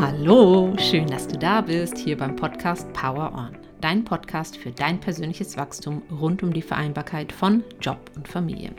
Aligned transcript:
Hallo, 0.00 0.76
schön, 0.78 1.08
dass 1.08 1.26
du 1.26 1.36
da 1.36 1.60
bist, 1.60 1.98
hier 1.98 2.16
beim 2.16 2.36
Podcast 2.36 2.92
Power 2.92 3.32
On. 3.34 3.50
Dein 3.80 4.04
Podcast 4.04 4.56
für 4.56 4.70
dein 4.70 5.00
persönliches 5.00 5.56
Wachstum 5.56 6.02
rund 6.08 6.44
um 6.44 6.52
die 6.52 6.62
Vereinbarkeit 6.62 7.32
von 7.32 7.64
Job 7.80 7.98
und 8.14 8.28
Familie. 8.28 8.70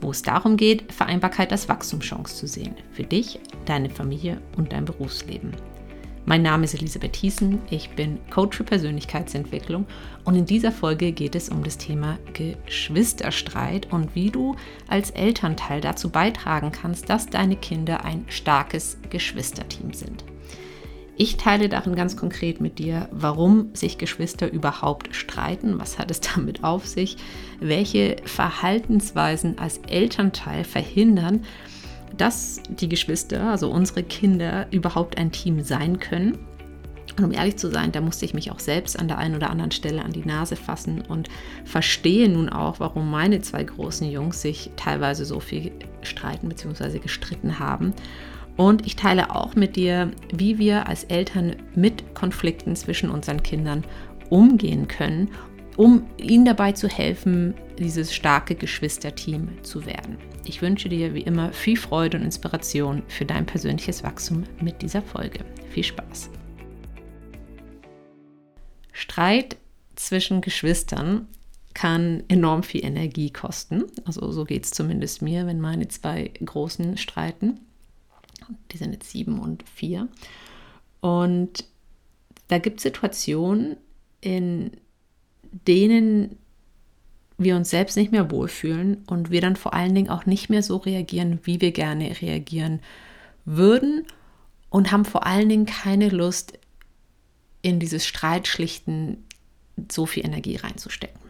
Wo 0.00 0.12
es 0.12 0.22
darum 0.22 0.56
geht, 0.56 0.90
Vereinbarkeit 0.90 1.52
als 1.52 1.68
Wachstumschance 1.68 2.36
zu 2.36 2.46
sehen. 2.46 2.74
Für 2.90 3.02
dich, 3.02 3.38
deine 3.66 3.90
Familie 3.90 4.40
und 4.56 4.72
dein 4.72 4.86
Berufsleben. 4.86 5.52
Mein 6.24 6.40
Name 6.40 6.64
ist 6.64 6.72
Elisabeth 6.72 7.12
Thiessen, 7.12 7.58
ich 7.68 7.90
bin 7.90 8.18
Coach 8.30 8.56
für 8.56 8.64
Persönlichkeitsentwicklung 8.64 9.84
und 10.24 10.36
in 10.36 10.46
dieser 10.46 10.72
Folge 10.72 11.12
geht 11.12 11.34
es 11.34 11.50
um 11.50 11.64
das 11.64 11.76
Thema 11.76 12.18
Geschwisterstreit 12.32 13.92
und 13.92 14.14
wie 14.14 14.30
du 14.30 14.56
als 14.88 15.10
Elternteil 15.10 15.82
dazu 15.82 16.08
beitragen 16.08 16.72
kannst, 16.72 17.10
dass 17.10 17.26
deine 17.26 17.56
Kinder 17.56 18.06
ein 18.06 18.24
starkes 18.28 18.96
Geschwisterteam 19.10 19.92
sind. 19.92 20.24
Ich 21.16 21.36
teile 21.36 21.68
darin 21.68 21.94
ganz 21.94 22.16
konkret 22.16 22.60
mit 22.60 22.78
dir, 22.78 23.08
warum 23.12 23.74
sich 23.74 23.98
Geschwister 23.98 24.50
überhaupt 24.50 25.14
streiten, 25.14 25.78
was 25.78 25.98
hat 25.98 26.10
es 26.10 26.20
damit 26.34 26.64
auf 26.64 26.86
sich, 26.86 27.16
welche 27.60 28.16
Verhaltensweisen 28.24 29.58
als 29.58 29.78
Elternteil 29.88 30.64
verhindern, 30.64 31.44
dass 32.16 32.60
die 32.68 32.88
Geschwister, 32.88 33.50
also 33.50 33.70
unsere 33.70 34.02
Kinder, 34.02 34.66
überhaupt 34.70 35.18
ein 35.18 35.32
Team 35.32 35.62
sein 35.62 35.98
können. 35.98 36.38
Und 37.18 37.24
um 37.24 37.32
ehrlich 37.32 37.56
zu 37.56 37.70
sein, 37.70 37.92
da 37.92 38.00
musste 38.00 38.24
ich 38.24 38.32
mich 38.32 38.50
auch 38.50 38.60
selbst 38.60 38.98
an 38.98 39.08
der 39.08 39.18
einen 39.18 39.34
oder 39.34 39.50
anderen 39.50 39.70
Stelle 39.70 40.02
an 40.02 40.12
die 40.12 40.24
Nase 40.24 40.56
fassen 40.56 41.02
und 41.02 41.28
verstehe 41.64 42.28
nun 42.28 42.48
auch, 42.48 42.80
warum 42.80 43.10
meine 43.10 43.40
zwei 43.42 43.64
großen 43.64 44.10
Jungs 44.10 44.40
sich 44.40 44.70
teilweise 44.76 45.26
so 45.26 45.40
viel 45.40 45.72
streiten 46.02 46.48
bzw. 46.48 46.98
gestritten 47.00 47.58
haben. 47.58 47.92
Und 48.56 48.86
ich 48.86 48.96
teile 48.96 49.34
auch 49.34 49.54
mit 49.54 49.76
dir, 49.76 50.10
wie 50.32 50.58
wir 50.58 50.88
als 50.88 51.04
Eltern 51.04 51.56
mit 51.74 52.14
Konflikten 52.14 52.76
zwischen 52.76 53.10
unseren 53.10 53.42
Kindern 53.42 53.84
umgehen 54.30 54.88
können, 54.88 55.30
um 55.76 56.06
ihnen 56.18 56.44
dabei 56.44 56.72
zu 56.72 56.88
helfen, 56.88 57.54
dieses 57.78 58.14
starke 58.14 58.54
Geschwisterteam 58.54 59.48
zu 59.62 59.86
werden. 59.86 60.18
Ich 60.44 60.60
wünsche 60.60 60.88
dir 60.88 61.14
wie 61.14 61.22
immer 61.22 61.52
viel 61.52 61.76
Freude 61.76 62.18
und 62.18 62.24
Inspiration 62.24 63.02
für 63.08 63.24
dein 63.24 63.46
persönliches 63.46 64.02
Wachstum 64.02 64.44
mit 64.60 64.82
dieser 64.82 65.02
Folge. 65.02 65.40
Viel 65.70 65.84
Spaß! 65.84 66.30
Streit 68.92 69.56
zwischen 69.96 70.40
Geschwistern 70.40 71.26
kann 71.74 72.22
enorm 72.28 72.62
viel 72.62 72.84
Energie 72.84 73.30
kosten. 73.30 73.84
Also 74.04 74.30
so 74.30 74.44
geht 74.44 74.64
es 74.64 74.70
zumindest 74.72 75.22
mir, 75.22 75.46
wenn 75.46 75.60
meine 75.60 75.88
zwei 75.88 76.30
Großen 76.44 76.96
streiten. 76.98 77.60
Die 78.70 78.76
sind 78.76 78.92
jetzt 78.92 79.10
sieben 79.10 79.38
und 79.38 79.64
vier. 79.68 80.08
Und 81.00 81.64
da 82.48 82.58
gibt 82.58 82.78
es 82.78 82.82
Situationen, 82.84 83.76
in 84.20 84.72
denen 85.66 86.38
wir 87.38 87.56
uns 87.56 87.70
selbst 87.70 87.96
nicht 87.96 88.12
mehr 88.12 88.30
wohlfühlen 88.30 89.02
und 89.06 89.30
wir 89.30 89.40
dann 89.40 89.56
vor 89.56 89.74
allen 89.74 89.94
Dingen 89.94 90.10
auch 90.10 90.26
nicht 90.26 90.48
mehr 90.48 90.62
so 90.62 90.76
reagieren, 90.76 91.40
wie 91.44 91.60
wir 91.60 91.72
gerne 91.72 92.20
reagieren 92.20 92.80
würden 93.44 94.06
und 94.70 94.92
haben 94.92 95.04
vor 95.04 95.26
allen 95.26 95.48
Dingen 95.48 95.66
keine 95.66 96.08
Lust, 96.08 96.58
in 97.62 97.78
dieses 97.78 98.06
Streitschlichten 98.06 99.24
so 99.90 100.04
viel 100.04 100.24
Energie 100.24 100.56
reinzustecken. 100.56 101.20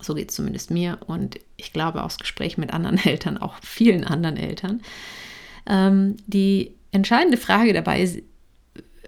So 0.00 0.14
geht 0.14 0.30
es 0.30 0.36
zumindest 0.36 0.70
mir 0.70 0.98
und 1.06 1.38
ich 1.56 1.72
glaube 1.72 2.02
aus 2.02 2.18
Gesprächen 2.18 2.60
mit 2.60 2.72
anderen 2.72 2.98
Eltern, 3.04 3.38
auch 3.38 3.54
vielen 3.62 4.04
anderen 4.04 4.36
Eltern. 4.36 4.82
Ähm, 5.66 6.16
die 6.26 6.74
entscheidende 6.90 7.38
Frage 7.38 7.72
dabei 7.72 8.02
ist, 8.02 8.20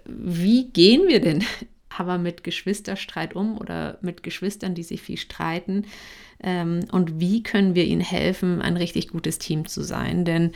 wie 0.05 0.69
gehen 0.69 1.07
wir 1.07 1.19
denn 1.19 1.43
aber 1.97 2.17
mit 2.17 2.43
Geschwisterstreit 2.43 3.35
um 3.35 3.57
oder 3.57 3.97
mit 4.01 4.21
Geschwistern, 4.23 4.75
die 4.75 4.83
sich 4.83 5.01
viel 5.01 5.17
streiten? 5.17 5.85
Ähm, 6.43 6.81
und 6.91 7.19
wie 7.19 7.43
können 7.43 7.75
wir 7.75 7.85
ihnen 7.85 8.01
helfen, 8.01 8.61
ein 8.61 8.75
richtig 8.75 9.07
gutes 9.07 9.39
Team 9.39 9.65
zu 9.67 9.81
sein? 9.81 10.25
Denn 10.25 10.51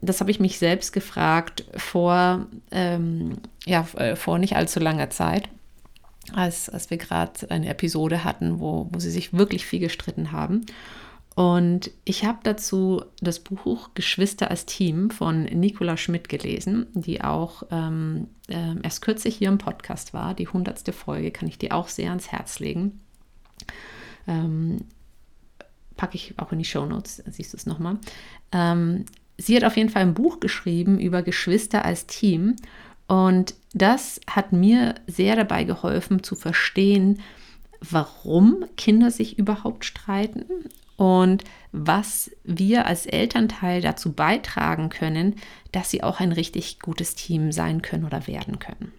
das 0.00 0.20
habe 0.20 0.30
ich 0.30 0.40
mich 0.40 0.58
selbst 0.58 0.92
gefragt 0.92 1.64
vor, 1.76 2.46
ähm, 2.72 3.38
ja, 3.64 3.86
äh, 3.96 4.16
vor 4.16 4.38
nicht 4.38 4.56
allzu 4.56 4.80
langer 4.80 5.10
Zeit. 5.10 5.48
Als, 6.34 6.68
als 6.68 6.90
wir 6.90 6.96
gerade 6.96 7.50
eine 7.50 7.68
Episode 7.68 8.22
hatten, 8.22 8.60
wo, 8.60 8.88
wo 8.90 8.98
sie 9.00 9.10
sich 9.10 9.32
wirklich 9.32 9.66
viel 9.66 9.80
gestritten 9.80 10.32
haben. 10.32 10.66
Und 11.40 11.90
ich 12.04 12.26
habe 12.26 12.40
dazu 12.42 13.02
das 13.22 13.38
Buch 13.38 13.92
Geschwister 13.94 14.50
als 14.50 14.66
Team 14.66 15.10
von 15.10 15.44
Nicola 15.44 15.96
Schmidt 15.96 16.28
gelesen, 16.28 16.88
die 16.92 17.24
auch 17.24 17.62
ähm, 17.70 18.28
äh, 18.48 18.74
erst 18.82 19.00
kürzlich 19.00 19.36
hier 19.36 19.48
im 19.48 19.56
Podcast 19.56 20.12
war. 20.12 20.34
Die 20.34 20.48
hundertste 20.48 20.92
Folge 20.92 21.30
kann 21.30 21.48
ich 21.48 21.56
dir 21.56 21.74
auch 21.74 21.88
sehr 21.88 22.10
ans 22.10 22.30
Herz 22.30 22.58
legen. 22.58 23.00
Ähm, 24.26 24.84
packe 25.96 26.16
ich 26.16 26.34
auch 26.38 26.52
in 26.52 26.58
die 26.58 26.66
Show 26.66 26.84
Notes, 26.84 27.22
siehst 27.30 27.54
du 27.54 27.56
es 27.56 27.64
nochmal. 27.64 27.96
Ähm, 28.52 29.06
sie 29.38 29.56
hat 29.56 29.64
auf 29.64 29.78
jeden 29.78 29.88
Fall 29.88 30.02
ein 30.02 30.12
Buch 30.12 30.40
geschrieben 30.40 31.00
über 31.00 31.22
Geschwister 31.22 31.86
als 31.86 32.06
Team. 32.06 32.56
Und 33.06 33.54
das 33.72 34.20
hat 34.26 34.52
mir 34.52 34.94
sehr 35.06 35.36
dabei 35.36 35.64
geholfen 35.64 36.22
zu 36.22 36.34
verstehen, 36.34 37.22
warum 37.80 38.66
Kinder 38.76 39.10
sich 39.10 39.38
überhaupt 39.38 39.86
streiten 39.86 40.44
und 41.00 41.44
was 41.72 42.30
wir 42.44 42.84
als 42.84 43.06
Elternteil 43.06 43.80
dazu 43.80 44.12
beitragen 44.12 44.90
können, 44.90 45.36
dass 45.72 45.90
sie 45.90 46.02
auch 46.02 46.20
ein 46.20 46.30
richtig 46.30 46.78
gutes 46.78 47.14
Team 47.14 47.52
sein 47.52 47.80
können 47.80 48.04
oder 48.04 48.26
werden 48.26 48.58
können. 48.58 48.92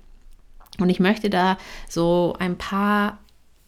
Und 0.79 0.89
ich 0.89 0.99
möchte 0.99 1.29
da 1.29 1.59
so 1.87 2.35
ein 2.39 2.57
paar 2.57 3.19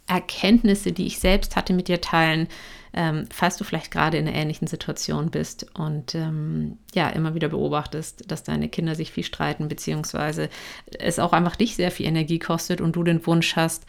Erkenntnisse, 0.08 0.94
die 0.94 1.06
ich 1.06 1.20
selbst 1.20 1.56
hatte, 1.56 1.74
mit 1.74 1.90
dir 1.90 2.02
teilen, 2.02 2.48
ähm, 2.96 3.28
falls 3.32 3.58
du 3.58 3.66
vielleicht 3.66 3.92
gerade 3.92 4.18
in 4.18 4.28
einer 4.28 4.36
ähnlichen 4.36 4.68
Situation 4.68 5.30
bist 5.30 5.68
und 5.76 6.16
ähm, 6.16 6.80
ja, 6.96 7.10
immer 7.10 7.36
wieder 7.36 7.50
beobachtest, 7.50 8.32
dass 8.32 8.42
deine 8.42 8.68
Kinder 8.68 8.96
sich 8.96 9.12
viel 9.12 9.26
streiten, 9.26 9.68
beziehungsweise 9.68 10.50
es 10.98 11.20
auch 11.20 11.34
einfach 11.34 11.56
dich 11.56 11.76
sehr 11.76 11.92
viel 11.92 12.08
Energie 12.08 12.40
kostet 12.40 12.82
und 12.82 12.96
du 12.96 13.04
den 13.04 13.24
Wunsch 13.28 13.56
hast, 13.56 13.86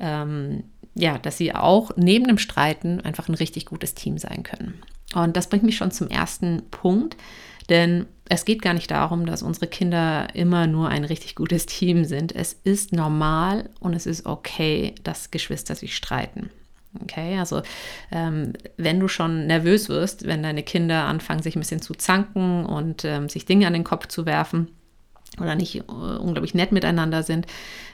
ähm, 0.00 0.64
ja, 0.96 1.18
dass 1.18 1.36
sie 1.36 1.54
auch 1.54 1.90
neben 1.96 2.26
dem 2.26 2.38
Streiten 2.38 3.00
einfach 3.00 3.28
ein 3.28 3.34
richtig 3.34 3.66
gutes 3.66 3.94
Team 3.94 4.18
sein 4.18 4.42
können. 4.42 4.82
Und 5.14 5.36
das 5.36 5.48
bringt 5.48 5.62
mich 5.62 5.76
schon 5.76 5.90
zum 5.90 6.08
ersten 6.08 6.62
Punkt, 6.70 7.16
denn 7.68 8.06
es 8.28 8.44
geht 8.44 8.62
gar 8.62 8.74
nicht 8.74 8.90
darum, 8.90 9.26
dass 9.26 9.42
unsere 9.42 9.66
Kinder 9.66 10.34
immer 10.34 10.66
nur 10.66 10.88
ein 10.88 11.04
richtig 11.04 11.34
gutes 11.34 11.66
Team 11.66 12.04
sind. 12.04 12.34
Es 12.34 12.54
ist 12.64 12.92
normal 12.92 13.68
und 13.78 13.94
es 13.94 14.06
ist 14.06 14.26
okay, 14.26 14.94
dass 15.04 15.30
Geschwister 15.30 15.74
sich 15.74 15.94
streiten. 15.94 16.50
Okay, 17.02 17.38
also 17.38 17.62
ähm, 18.10 18.54
wenn 18.78 18.98
du 18.98 19.06
schon 19.06 19.46
nervös 19.46 19.88
wirst, 19.90 20.26
wenn 20.26 20.42
deine 20.42 20.62
Kinder 20.62 21.04
anfangen, 21.04 21.42
sich 21.42 21.54
ein 21.54 21.60
bisschen 21.60 21.82
zu 21.82 21.94
zanken 21.94 22.64
und 22.64 23.04
ähm, 23.04 23.28
sich 23.28 23.44
Dinge 23.44 23.66
an 23.66 23.74
den 23.74 23.84
Kopf 23.84 24.06
zu 24.06 24.24
werfen, 24.24 24.68
oder 25.40 25.54
nicht 25.54 25.76
äh, 25.76 25.80
unglaublich 25.80 26.54
nett 26.54 26.72
miteinander 26.72 27.22
sind, 27.22 27.46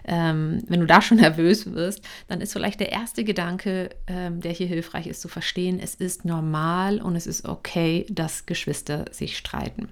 ähm, 0.04 0.62
wenn 0.69 0.81
du 0.81 0.87
da 0.87 1.03
schon 1.03 1.16
nervös 1.20 1.72
wirst, 1.72 2.03
dann 2.28 2.41
ist 2.41 2.53
vielleicht 2.53 2.81
der 2.81 2.93
erste 2.93 3.25
Gedanke, 3.25 3.91
ähm, 4.06 4.41
der 4.41 4.53
hier 4.53 4.66
hilfreich 4.66 5.06
ist, 5.06 5.20
zu 5.20 5.28
verstehen, 5.28 5.81
es 5.82 5.94
ist 5.94 6.25
normal 6.25 7.00
und 7.00 7.16
es 7.16 7.26
ist 7.26 7.48
okay, 7.48 8.06
dass 8.09 8.47
Geschwister 8.47 9.06
sich 9.10 9.37
streiten. 9.37 9.88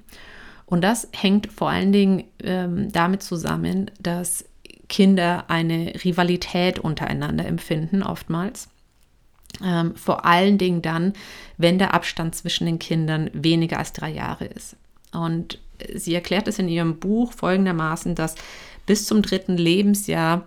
Und 0.67 0.83
das 0.83 1.09
hängt 1.13 1.49
vor 1.53 1.71
allen 1.71 1.93
Dingen 1.93 2.25
ähm, 2.45 2.93
damit 2.93 3.23
zusammen, 3.23 3.91
dass 4.01 4.45
Kinder 4.89 5.45
eine 5.49 5.93
Rivalität 6.05 6.79
untereinander 6.79 7.45
empfinden, 7.47 8.03
oftmals. 8.03 8.69
Ähm, 9.65 9.97
vor 9.97 10.25
allen 10.25 10.59
Dingen 10.59 10.81
dann, 10.81 11.13
wenn 11.57 11.79
der 11.79 11.93
Abstand 11.93 12.37
zwischen 12.37 12.67
den 12.67 12.79
Kindern 12.79 13.31
weniger 13.33 13.79
als 13.79 13.93
drei 13.93 14.11
Jahre 14.11 14.45
ist. 14.45 14.77
Und 15.13 15.59
sie 15.95 16.15
erklärt 16.15 16.49
es 16.49 16.59
in 16.59 16.69
ihrem 16.69 16.99
Buch 16.99 17.33
folgendermaßen, 17.33 18.15
dass 18.15 18.35
bis 18.87 19.07
zum 19.07 19.23
dritten 19.23 19.57
Lebensjahr 19.57 20.47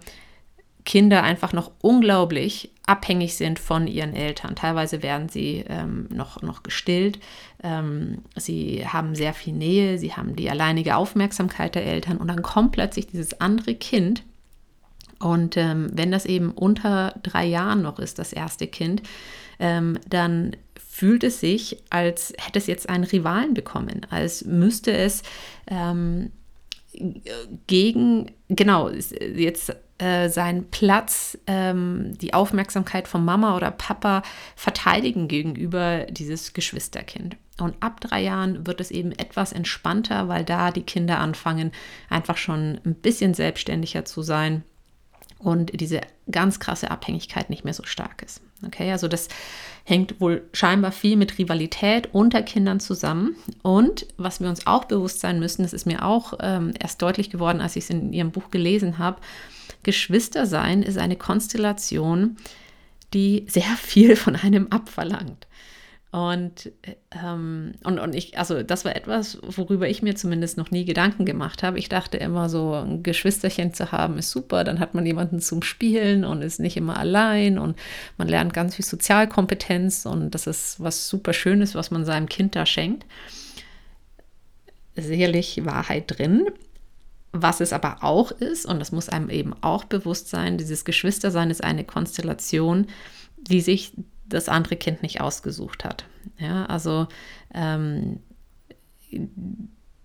Kinder 0.85 1.23
einfach 1.23 1.53
noch 1.53 1.71
unglaublich 1.81 2.71
abhängig 2.85 3.35
sind 3.35 3.59
von 3.59 3.87
ihren 3.87 4.13
Eltern. 4.13 4.55
Teilweise 4.55 5.01
werden 5.01 5.29
sie 5.29 5.63
ähm, 5.69 6.07
noch, 6.09 6.41
noch 6.41 6.63
gestillt. 6.63 7.19
Ähm, 7.63 8.19
sie 8.35 8.85
haben 8.85 9.15
sehr 9.15 9.33
viel 9.33 9.53
Nähe, 9.53 9.97
sie 9.97 10.13
haben 10.13 10.35
die 10.35 10.49
alleinige 10.49 10.97
Aufmerksamkeit 10.97 11.75
der 11.75 11.85
Eltern 11.85 12.17
und 12.17 12.27
dann 12.27 12.41
kommt 12.41 12.73
plötzlich 12.73 13.07
dieses 13.07 13.39
andere 13.39 13.75
Kind. 13.75 14.23
Und 15.19 15.55
ähm, 15.55 15.89
wenn 15.93 16.11
das 16.11 16.25
eben 16.25 16.51
unter 16.51 17.15
drei 17.23 17.45
Jahren 17.45 17.81
noch 17.81 17.99
ist, 17.99 18.19
das 18.19 18.33
erste 18.33 18.67
Kind, 18.67 19.03
ähm, 19.59 19.97
dann 20.09 20.57
fühlt 20.93 21.23
es 21.23 21.39
sich, 21.39 21.81
als 21.89 22.33
hätte 22.37 22.59
es 22.59 22.67
jetzt 22.67 22.87
einen 22.87 23.03
Rivalen 23.03 23.55
bekommen, 23.55 24.05
als 24.11 24.45
müsste 24.45 24.91
es 24.95 25.23
ähm, 25.65 26.31
gegen, 27.65 28.29
genau, 28.47 28.89
jetzt 28.89 29.75
äh, 29.97 30.29
seinen 30.29 30.69
Platz, 30.69 31.35
ähm, 31.47 32.15
die 32.19 32.35
Aufmerksamkeit 32.35 33.07
von 33.07 33.25
Mama 33.25 33.57
oder 33.57 33.71
Papa 33.71 34.21
verteidigen 34.55 35.27
gegenüber 35.27 36.05
dieses 36.11 36.53
Geschwisterkind. 36.53 37.37
Und 37.59 37.73
ab 37.79 37.99
drei 37.99 38.21
Jahren 38.21 38.67
wird 38.67 38.79
es 38.79 38.91
eben 38.91 39.13
etwas 39.13 39.51
entspannter, 39.51 40.27
weil 40.27 40.45
da 40.45 40.69
die 40.69 40.83
Kinder 40.83 41.17
anfangen, 41.17 41.71
einfach 42.07 42.37
schon 42.37 42.79
ein 42.85 42.93
bisschen 42.93 43.33
selbstständiger 43.33 44.05
zu 44.05 44.21
sein 44.21 44.63
und 45.39 45.81
diese 45.81 46.01
ganz 46.29 46.59
krasse 46.59 46.91
Abhängigkeit 46.91 47.49
nicht 47.49 47.63
mehr 47.63 47.73
so 47.73 47.83
stark 47.83 48.21
ist. 48.21 48.41
Okay, 48.65 48.91
also 48.91 49.07
das 49.07 49.29
hängt 49.85 50.21
wohl 50.21 50.47
scheinbar 50.53 50.91
viel 50.91 51.17
mit 51.17 51.37
Rivalität 51.37 52.09
unter 52.13 52.41
Kindern 52.41 52.79
zusammen. 52.79 53.35
Und 53.61 54.07
was 54.17 54.39
wir 54.39 54.49
uns 54.49 54.65
auch 54.65 54.85
bewusst 54.85 55.19
sein 55.19 55.39
müssen, 55.39 55.63
das 55.63 55.73
ist 55.73 55.85
mir 55.85 56.05
auch 56.05 56.33
ähm, 56.39 56.73
erst 56.79 57.01
deutlich 57.01 57.29
geworden, 57.29 57.59
als 57.59 57.75
ich 57.75 57.85
es 57.85 57.89
in 57.89 58.13
Ihrem 58.13 58.31
Buch 58.31 58.49
gelesen 58.49 58.97
habe, 58.97 59.19
Geschwister 59.83 60.45
sein 60.45 60.81
ist 60.81 60.97
eine 60.97 61.17
Konstellation, 61.17 62.37
die 63.13 63.45
sehr 63.47 63.75
viel 63.77 64.15
von 64.15 64.35
einem 64.35 64.67
abverlangt. 64.69 65.47
Und, 66.13 66.71
ähm, 67.09 67.71
und, 67.83 67.97
und 67.97 68.13
ich, 68.13 68.37
also 68.37 68.61
das 68.61 68.85
war 68.85 68.95
etwas, 68.95 69.39
worüber 69.41 69.89
ich 69.89 70.03
mir 70.03 70.15
zumindest 70.15 70.59
noch 70.59 70.69
nie 70.69 70.85
Gedanken 70.85 71.25
gemacht 71.25 71.63
habe. 71.63 71.79
Ich 71.79 71.89
dachte 71.89 72.17
immer 72.17 72.49
so, 72.49 72.75
ein 72.75 73.01
Geschwisterchen 73.01 73.73
zu 73.73 73.91
haben 73.91 74.19
ist 74.19 74.29
super, 74.29 74.63
dann 74.63 74.79
hat 74.79 74.93
man 74.93 75.07
jemanden 75.07 75.39
zum 75.39 75.63
Spielen 75.63 76.23
und 76.23 76.43
ist 76.43 76.59
nicht 76.59 76.77
immer 76.77 76.97
allein 76.97 77.57
und 77.57 77.79
man 78.19 78.27
lernt 78.27 78.53
ganz 78.53 78.75
viel 78.75 78.85
Sozialkompetenz 78.85 80.05
und 80.05 80.29
das 80.35 80.45
ist 80.45 80.79
was 80.79 81.09
super 81.09 81.33
Schönes, 81.33 81.73
was 81.73 81.89
man 81.89 82.05
seinem 82.05 82.29
Kind 82.29 82.55
da 82.55 82.67
schenkt. 82.67 83.07
Sicherlich 84.95 85.65
Wahrheit 85.65 86.19
drin. 86.19 86.45
Was 87.31 87.59
es 87.59 87.73
aber 87.73 88.03
auch 88.03 88.29
ist, 88.29 88.67
und 88.67 88.77
das 88.77 88.91
muss 88.91 89.09
einem 89.09 89.31
eben 89.31 89.55
auch 89.61 89.83
bewusst 89.85 90.29
sein, 90.29 90.59
dieses 90.59 90.85
Geschwistersein 90.85 91.49
ist 91.49 91.63
eine 91.63 91.83
Konstellation, 91.83 92.85
die 93.35 93.61
sich 93.61 93.93
das 94.25 94.49
andere 94.49 94.75
Kind 94.75 95.03
nicht 95.03 95.21
ausgesucht 95.21 95.83
hat. 95.83 96.05
Ja, 96.37 96.65
also 96.65 97.07
ähm, 97.53 98.19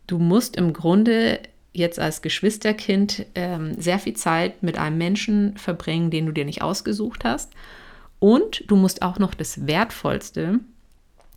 du 0.06 0.18
musst 0.18 0.56
im 0.56 0.72
Grunde 0.72 1.40
jetzt 1.72 1.98
als 1.98 2.22
Geschwisterkind 2.22 3.26
ähm, 3.34 3.80
sehr 3.80 3.98
viel 3.98 4.14
Zeit 4.14 4.62
mit 4.62 4.78
einem 4.78 4.98
Menschen 4.98 5.56
verbringen, 5.56 6.10
den 6.10 6.26
du 6.26 6.32
dir 6.32 6.44
nicht 6.44 6.62
ausgesucht 6.62 7.24
hast. 7.24 7.52
Und 8.18 8.64
du 8.66 8.76
musst 8.76 9.02
auch 9.02 9.18
noch 9.18 9.34
das 9.34 9.66
Wertvollste, 9.66 10.60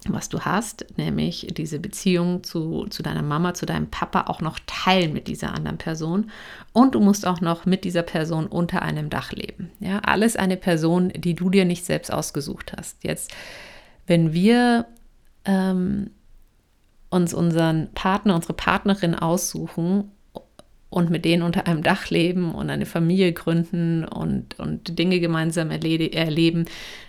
was 0.08 0.30
du 0.30 0.40
hast, 0.42 0.86
nämlich 0.98 1.48
diese 1.56 1.80
Beziehung 1.80 2.44
zu, 2.44 2.88
zu 2.90 3.04
deiner 3.04 3.22
Mama, 3.22 3.54
zu 3.54 3.66
deinem 3.66 3.88
Papa 3.88 4.26
auch 4.28 4.42
noch 4.42 4.60
teilen 4.66 5.14
mit 5.14 5.28
dieser 5.28 5.54
anderen 5.54 5.78
Person. 5.78 6.32
Und 6.74 6.96
du 6.96 7.00
musst 7.00 7.28
auch 7.28 7.40
noch 7.40 7.66
mit 7.66 7.84
dieser 7.84 8.02
Person 8.02 8.48
unter 8.48 8.82
einem 8.82 9.10
Dach 9.10 9.32
leben. 9.32 9.72
Ja, 9.80 10.00
alles 10.00 10.36
eine 10.36 10.58
Person, 10.58 11.10
die 11.10 11.36
du 11.36 11.50
dir 11.50 11.66
nicht 11.66 11.86
selbst 11.86 12.12
ausgesucht 12.12 12.74
hast. 12.76 13.04
Jetzt, 13.04 13.32
wenn 14.08 14.34
wir 14.34 14.88
ähm, 15.46 16.10
uns 17.10 17.34
unseren 17.34 17.90
Partner, 17.94 18.36
unsere 18.36 18.54
Partnerin 18.54 19.14
aussuchen 19.14 20.12
und 20.92 21.10
mit 21.10 21.26
denen 21.26 21.42
unter 21.42 21.66
einem 21.66 21.82
Dach 21.82 22.10
leben 22.10 22.54
und 22.54 22.70
eine 22.70 22.86
Familie 22.86 23.32
gründen 23.32 24.04
und, 24.04 24.60
und 24.60 25.00
Dinge 25.00 25.20
gemeinsam 25.20 25.72
erleben, 25.72 26.66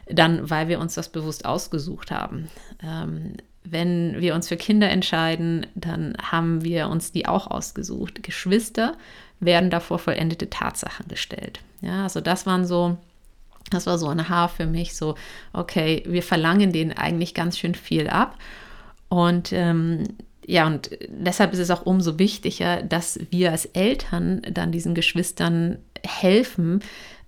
dann 0.08 0.48
weil 0.48 0.68
wir 0.68 0.78
uns 0.78 0.94
das 0.94 1.10
bewusst 1.10 1.44
ausgesucht 1.44 2.12
haben. 2.12 2.48
Ähm, 2.82 3.34
wenn 3.64 4.20
wir 4.20 4.34
uns 4.34 4.48
für 4.48 4.56
Kinder 4.56 4.88
entscheiden, 4.88 5.66
dann 5.74 6.14
haben 6.22 6.64
wir 6.64 6.88
uns 6.88 7.10
die 7.10 7.26
auch 7.26 7.48
ausgesucht. 7.48 8.22
Geschwister 8.22 8.96
werden 9.40 9.68
davor 9.68 9.98
vollendete 9.98 10.48
Tatsachen 10.48 11.08
gestellt. 11.08 11.60
Ja, 11.80 12.04
also 12.04 12.20
das 12.20 12.46
waren 12.46 12.64
so, 12.64 12.96
das 13.70 13.86
war 13.86 13.98
so 13.98 14.06
ein 14.08 14.28
Haar 14.28 14.48
für 14.48 14.66
mich, 14.66 14.94
so, 14.94 15.16
okay, 15.52 16.04
wir 16.06 16.22
verlangen 16.22 16.72
denen 16.72 16.92
eigentlich 16.92 17.34
ganz 17.34 17.58
schön 17.58 17.74
viel 17.74 18.08
ab. 18.08 18.38
Und 19.08 19.52
ähm, 19.52 20.04
ja, 20.46 20.66
und 20.66 20.90
deshalb 21.08 21.52
ist 21.52 21.58
es 21.58 21.70
auch 21.70 21.86
umso 21.86 22.18
wichtiger, 22.18 22.82
dass 22.82 23.18
wir 23.30 23.52
als 23.52 23.66
Eltern 23.66 24.42
dann 24.50 24.72
diesen 24.72 24.94
Geschwistern 24.94 25.78
helfen, 26.04 26.80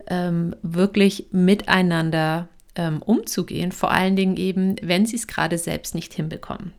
ähm, 0.08 0.54
wirklich 0.62 1.26
miteinander 1.30 2.48
ähm, 2.74 3.02
umzugehen, 3.02 3.72
vor 3.72 3.92
allen 3.92 4.16
Dingen 4.16 4.36
eben, 4.36 4.76
wenn 4.82 5.06
sie 5.06 5.16
es 5.16 5.26
gerade 5.26 5.58
selbst 5.58 5.94
nicht 5.94 6.12
hinbekommen. 6.12 6.72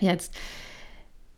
Jetzt, 0.00 0.34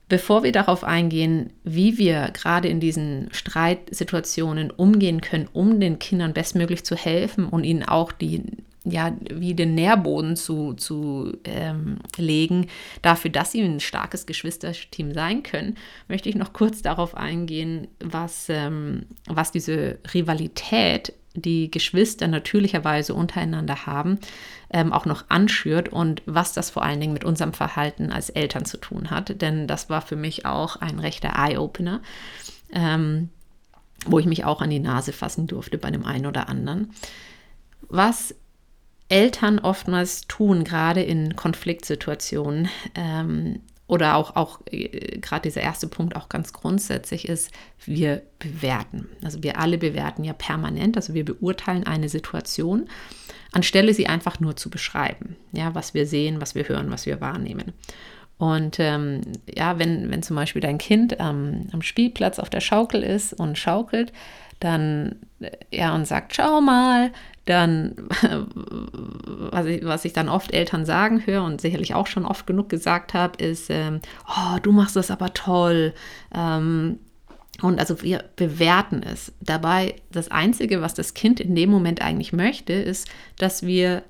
bevor 0.08 0.42
wir 0.42 0.52
darauf 0.52 0.84
eingehen, 0.84 1.52
wie 1.64 1.98
wir 1.98 2.30
gerade 2.32 2.68
in 2.68 2.80
diesen 2.80 3.28
Streitsituationen 3.32 4.70
umgehen 4.70 5.20
können, 5.20 5.48
um 5.52 5.80
den 5.80 5.98
Kindern 5.98 6.32
bestmöglich 6.32 6.84
zu 6.84 6.96
helfen 6.96 7.46
und 7.46 7.64
ihnen 7.64 7.82
auch 7.82 8.10
die 8.12 8.42
ja, 8.84 9.12
wie 9.32 9.54
den 9.54 9.74
Nährboden 9.74 10.36
zu, 10.36 10.74
zu 10.74 11.32
ähm, 11.44 11.98
legen, 12.16 12.66
dafür, 13.00 13.30
dass 13.30 13.52
sie 13.52 13.62
ein 13.62 13.80
starkes 13.80 14.26
Geschwisterteam 14.26 15.12
sein 15.12 15.42
können, 15.42 15.76
möchte 16.06 16.28
ich 16.28 16.34
noch 16.34 16.52
kurz 16.52 16.82
darauf 16.82 17.16
eingehen, 17.16 17.88
was, 18.00 18.46
ähm, 18.50 19.06
was 19.26 19.52
diese 19.52 19.98
Rivalität, 20.12 21.14
die 21.34 21.70
Geschwister 21.70 22.28
natürlicherweise 22.28 23.14
untereinander 23.14 23.86
haben, 23.86 24.18
ähm, 24.70 24.92
auch 24.92 25.06
noch 25.06 25.24
anschürt 25.30 25.88
und 25.88 26.22
was 26.26 26.52
das 26.52 26.70
vor 26.70 26.82
allen 26.82 27.00
Dingen 27.00 27.12
mit 27.12 27.24
unserem 27.24 27.54
Verhalten 27.54 28.12
als 28.12 28.30
Eltern 28.30 28.66
zu 28.66 28.76
tun 28.76 29.10
hat. 29.10 29.40
Denn 29.40 29.66
das 29.66 29.88
war 29.88 30.02
für 30.02 30.16
mich 30.16 30.46
auch 30.46 30.76
ein 30.76 31.00
rechter 31.00 31.32
Eye-Opener, 31.36 32.02
ähm, 32.72 33.30
wo 34.06 34.18
ich 34.18 34.26
mich 34.26 34.44
auch 34.44 34.60
an 34.60 34.70
die 34.70 34.78
Nase 34.78 35.12
fassen 35.12 35.46
durfte 35.46 35.78
bei 35.78 35.90
dem 35.90 36.04
einen 36.04 36.26
oder 36.26 36.48
anderen. 36.48 36.90
Was 37.88 38.34
Eltern 39.14 39.60
oftmals 39.60 40.22
tun, 40.22 40.64
gerade 40.64 41.00
in 41.00 41.36
Konfliktsituationen, 41.36 42.68
ähm, 42.96 43.60
oder 43.86 44.16
auch, 44.16 44.34
auch 44.34 44.60
äh, 44.72 45.18
gerade 45.18 45.42
dieser 45.42 45.60
erste 45.60 45.86
Punkt 45.86 46.16
auch 46.16 46.28
ganz 46.28 46.52
grundsätzlich 46.52 47.28
ist, 47.28 47.52
wir 47.84 48.22
bewerten. 48.40 49.08
Also 49.22 49.44
wir 49.44 49.60
alle 49.60 49.78
bewerten 49.78 50.24
ja 50.24 50.32
permanent, 50.32 50.96
also 50.96 51.14
wir 51.14 51.24
beurteilen 51.24 51.86
eine 51.86 52.08
Situation, 52.08 52.88
anstelle 53.52 53.94
sie 53.94 54.08
einfach 54.08 54.40
nur 54.40 54.56
zu 54.56 54.68
beschreiben, 54.68 55.36
ja, 55.52 55.76
was 55.76 55.94
wir 55.94 56.08
sehen, 56.08 56.40
was 56.40 56.56
wir 56.56 56.68
hören, 56.68 56.90
was 56.90 57.06
wir 57.06 57.20
wahrnehmen. 57.20 57.72
Und 58.44 58.78
ähm, 58.78 59.22
ja, 59.48 59.78
wenn, 59.78 60.10
wenn 60.10 60.22
zum 60.22 60.36
Beispiel 60.36 60.60
dein 60.60 60.76
Kind 60.76 61.16
ähm, 61.18 61.68
am 61.72 61.80
Spielplatz 61.80 62.38
auf 62.38 62.50
der 62.50 62.60
Schaukel 62.60 63.02
ist 63.02 63.32
und 63.32 63.56
schaukelt, 63.56 64.12
dann 64.60 65.16
äh, 65.40 65.50
ja 65.70 65.94
und 65.94 66.06
sagt, 66.06 66.36
schau 66.36 66.60
mal, 66.60 67.10
dann, 67.46 67.94
was 69.50 69.64
ich, 69.64 69.84
was 69.84 70.04
ich 70.04 70.12
dann 70.12 70.28
oft 70.28 70.52
Eltern 70.52 70.84
sagen 70.84 71.24
höre 71.24 71.42
und 71.42 71.62
sicherlich 71.62 71.94
auch 71.94 72.06
schon 72.06 72.26
oft 72.26 72.46
genug 72.46 72.68
gesagt 72.68 73.14
habe, 73.14 73.42
ist, 73.42 73.70
ähm, 73.70 74.00
oh, 74.28 74.58
du 74.62 74.72
machst 74.72 74.96
das 74.96 75.10
aber 75.10 75.32
toll. 75.32 75.94
Ähm, 76.34 76.98
und 77.62 77.78
also 77.78 78.02
wir 78.02 78.24
bewerten 78.36 79.02
es. 79.02 79.32
Dabei, 79.40 79.94
das 80.12 80.30
Einzige, 80.30 80.82
was 80.82 80.92
das 80.92 81.14
Kind 81.14 81.40
in 81.40 81.54
dem 81.54 81.70
Moment 81.70 82.02
eigentlich 82.02 82.34
möchte, 82.34 82.74
ist, 82.74 83.08
dass 83.38 83.64
wir 83.64 84.02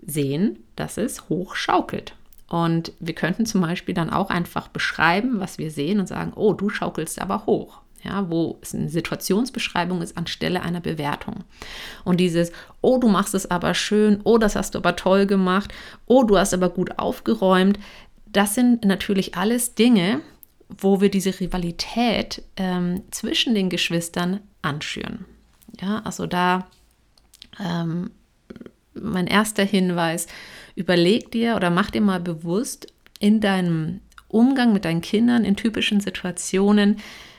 sehen, 0.00 0.60
dass 0.76 0.96
es 0.96 1.28
hoch 1.28 1.56
schaukelt. 1.56 2.14
Und 2.52 2.92
wir 3.00 3.14
könnten 3.14 3.46
zum 3.46 3.62
Beispiel 3.62 3.94
dann 3.94 4.10
auch 4.10 4.28
einfach 4.28 4.68
beschreiben, 4.68 5.40
was 5.40 5.56
wir 5.56 5.70
sehen 5.70 6.00
und 6.00 6.06
sagen, 6.06 6.32
oh, 6.36 6.52
du 6.52 6.68
schaukelst 6.68 7.18
aber 7.20 7.46
hoch 7.46 7.80
ja, 8.04 8.28
wo 8.28 8.58
es 8.62 8.74
eine 8.74 8.88
Situationsbeschreibung 8.88 10.02
ist 10.02 10.16
anstelle 10.18 10.62
einer 10.62 10.80
Bewertung. 10.80 11.44
Und 12.04 12.18
dieses, 12.18 12.50
oh, 12.80 12.98
du 12.98 13.08
machst 13.08 13.32
es 13.32 13.48
aber 13.48 13.74
schön, 13.74 14.20
oh, 14.24 14.38
das 14.38 14.56
hast 14.56 14.74
du 14.74 14.78
aber 14.78 14.96
toll 14.96 15.26
gemacht, 15.26 15.72
oh, 16.06 16.24
du 16.24 16.36
hast 16.36 16.52
aber 16.52 16.68
gut 16.70 16.98
aufgeräumt, 16.98 17.78
das 18.26 18.54
sind 18.54 18.84
natürlich 18.84 19.36
alles 19.36 19.74
Dinge, 19.74 20.20
wo 20.68 21.00
wir 21.00 21.10
diese 21.10 21.38
Rivalität 21.38 22.42
ähm, 22.56 23.02
zwischen 23.10 23.54
den 23.54 23.68
Geschwistern 23.68 24.40
anschüren. 24.62 25.24
Ja, 25.80 26.00
also 26.04 26.26
da 26.26 26.66
ähm, 27.60 28.10
mein 28.94 29.26
erster 29.26 29.64
Hinweis, 29.64 30.26
überleg 30.74 31.30
dir 31.30 31.56
oder 31.56 31.70
mach 31.70 31.90
dir 31.90 32.00
mal 32.00 32.20
bewusst 32.20 32.92
in 33.18 33.40
deinem 33.40 34.00
Umgang 34.28 34.72
mit 34.72 34.84
deinen 34.84 35.02
Kindern 35.02 35.44
in 35.44 35.56
typischen 35.56 36.00
Situationen, 36.00 36.96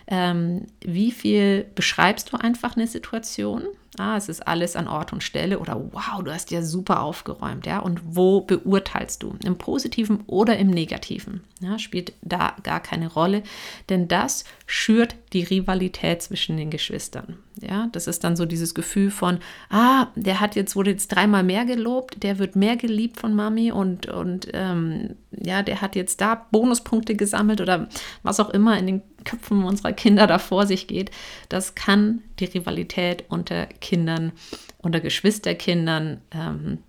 ähm, 0.08 0.68
wie 0.82 1.12
viel 1.12 1.66
beschreibst 1.76 2.32
du 2.32 2.38
einfach 2.38 2.76
eine 2.76 2.88
Situation? 2.88 3.64
Ah, 3.98 4.18
es 4.18 4.28
ist 4.28 4.48
alles 4.48 4.76
an 4.76 4.88
Ort 4.88 5.14
und 5.14 5.24
Stelle 5.24 5.60
oder 5.60 5.80
wow, 5.92 6.24
du 6.24 6.32
hast 6.32 6.52
ja 6.52 6.64
super 6.64 7.02
aufgeräumt, 7.02 7.66
ja. 7.66 7.80
Und 7.80 8.02
wo 8.04 8.42
beurteilst 8.42 9.22
du? 9.24 9.36
Im 9.44 9.58
Positiven 9.58 10.22
oder 10.26 10.58
im 10.58 10.70
Negativen? 10.70 11.44
Ja, 11.62 11.78
spielt 11.78 12.14
da 12.22 12.56
gar 12.64 12.80
keine 12.80 13.12
Rolle, 13.12 13.44
denn 13.90 14.08
das 14.08 14.46
schürt 14.66 15.16
die 15.32 15.44
Rivalität 15.44 16.22
zwischen 16.22 16.58
den 16.58 16.70
Geschwistern. 16.70 17.38
Ja, 17.62 17.88
das 17.92 18.08
ist 18.08 18.24
dann 18.24 18.36
so 18.36 18.46
dieses 18.46 18.74
Gefühl 18.74 19.12
von, 19.12 19.40
ah, 19.70 20.08
der 20.16 20.40
hat 20.40 20.56
jetzt, 20.56 20.76
wurde 20.76 20.92
jetzt 20.92 21.10
dreimal 21.10 21.44
mehr 21.44 21.66
gelobt, 21.66 22.24
der 22.24 22.40
wird 22.40 22.56
mehr 22.56 22.78
geliebt 22.78 23.20
von 23.20 23.36
Mami 23.36 23.72
und, 23.72 24.08
und 24.08 24.48
ähm, 24.54 25.16
ja, 25.32 25.62
der 25.62 25.82
hat 25.82 25.96
jetzt 25.96 26.20
da 26.22 26.48
Bonuspunkte 26.52 27.16
gesammelt 27.16 27.62
oder 27.62 27.90
was 28.24 28.40
auch 28.40 28.50
immer 28.50 28.78
in 28.78 28.88
den 28.88 29.02
Köpfen 29.24 29.64
unserer 29.64 29.94
Kinder 29.94 30.26
da 30.26 30.40
vor 30.40 30.66
sich 30.66 30.88
geht. 30.88 31.12
Das 31.50 31.76
kann 31.76 32.22
die 32.40 32.46
Rivalität 32.46 33.26
unter 33.30 33.68
Kindern, 33.68 34.32
unter 34.80 35.00
Geschwisterkindern 35.00 36.22
ähm, 36.32 36.80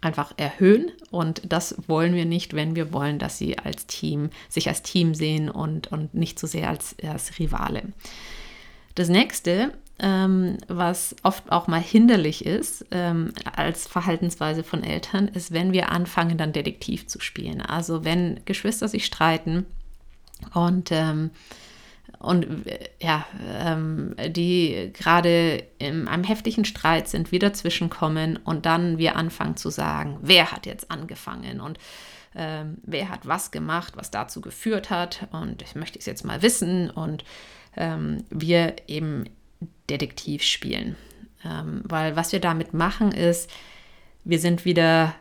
einfach 0.00 0.34
erhöhen. 0.36 0.90
Und 1.10 1.42
das 1.50 1.76
wollen 1.86 2.14
wir 2.14 2.26
nicht, 2.26 2.54
wenn 2.54 2.76
wir 2.76 2.92
wollen, 2.92 3.18
dass 3.18 3.38
sie 3.38 3.58
als 3.58 3.86
Team, 3.86 4.30
sich 4.48 4.68
als 4.68 4.82
Team 4.82 5.14
sehen 5.14 5.48
und, 5.48 5.90
und 5.90 6.14
nicht 6.14 6.38
so 6.38 6.46
sehr 6.46 6.68
als, 6.68 6.94
als 7.02 7.38
Rivale. 7.38 7.82
Das 8.94 9.08
nächste, 9.08 9.72
ähm, 9.98 10.58
was 10.68 11.16
oft 11.22 11.50
auch 11.50 11.66
mal 11.66 11.80
hinderlich 11.80 12.44
ist 12.44 12.86
ähm, 12.90 13.32
als 13.54 13.86
Verhaltensweise 13.86 14.64
von 14.64 14.82
Eltern, 14.82 15.28
ist, 15.28 15.52
wenn 15.52 15.72
wir 15.72 15.90
anfangen, 15.90 16.38
dann 16.38 16.52
Detektiv 16.52 17.06
zu 17.06 17.20
spielen. 17.20 17.60
Also 17.60 18.04
wenn 18.04 18.40
Geschwister 18.44 18.88
sich 18.88 19.06
streiten 19.06 19.66
und 20.52 20.90
ähm, 20.90 21.30
und 22.18 22.46
ja, 23.00 23.26
ähm, 23.60 24.14
die 24.28 24.90
gerade 24.94 25.64
in 25.78 26.08
einem 26.08 26.24
heftigen 26.24 26.64
Streit 26.64 27.08
sind, 27.08 27.32
wieder 27.32 27.52
zwischenkommen 27.52 28.38
und 28.38 28.66
dann 28.66 28.98
wir 28.98 29.16
anfangen 29.16 29.56
zu 29.56 29.68
sagen, 29.68 30.18
wer 30.22 30.50
hat 30.50 30.64
jetzt 30.64 30.90
angefangen 30.90 31.60
und 31.60 31.78
ähm, 32.34 32.78
wer 32.82 33.10
hat 33.10 33.26
was 33.26 33.50
gemacht, 33.50 33.94
was 33.96 34.10
dazu 34.10 34.40
geführt 34.40 34.90
hat 34.90 35.28
und 35.32 35.62
ich 35.62 35.74
möchte 35.74 35.98
es 35.98 36.06
jetzt 36.06 36.24
mal 36.24 36.42
wissen 36.42 36.90
und 36.90 37.24
ähm, 37.76 38.24
wir 38.30 38.76
eben 38.86 39.24
Detektiv 39.90 40.42
spielen. 40.42 40.96
Ähm, 41.44 41.82
weil 41.84 42.16
was 42.16 42.32
wir 42.32 42.40
damit 42.40 42.72
machen 42.74 43.12
ist, 43.12 43.50
wir 44.24 44.38
sind 44.38 44.64
wieder 44.64 45.14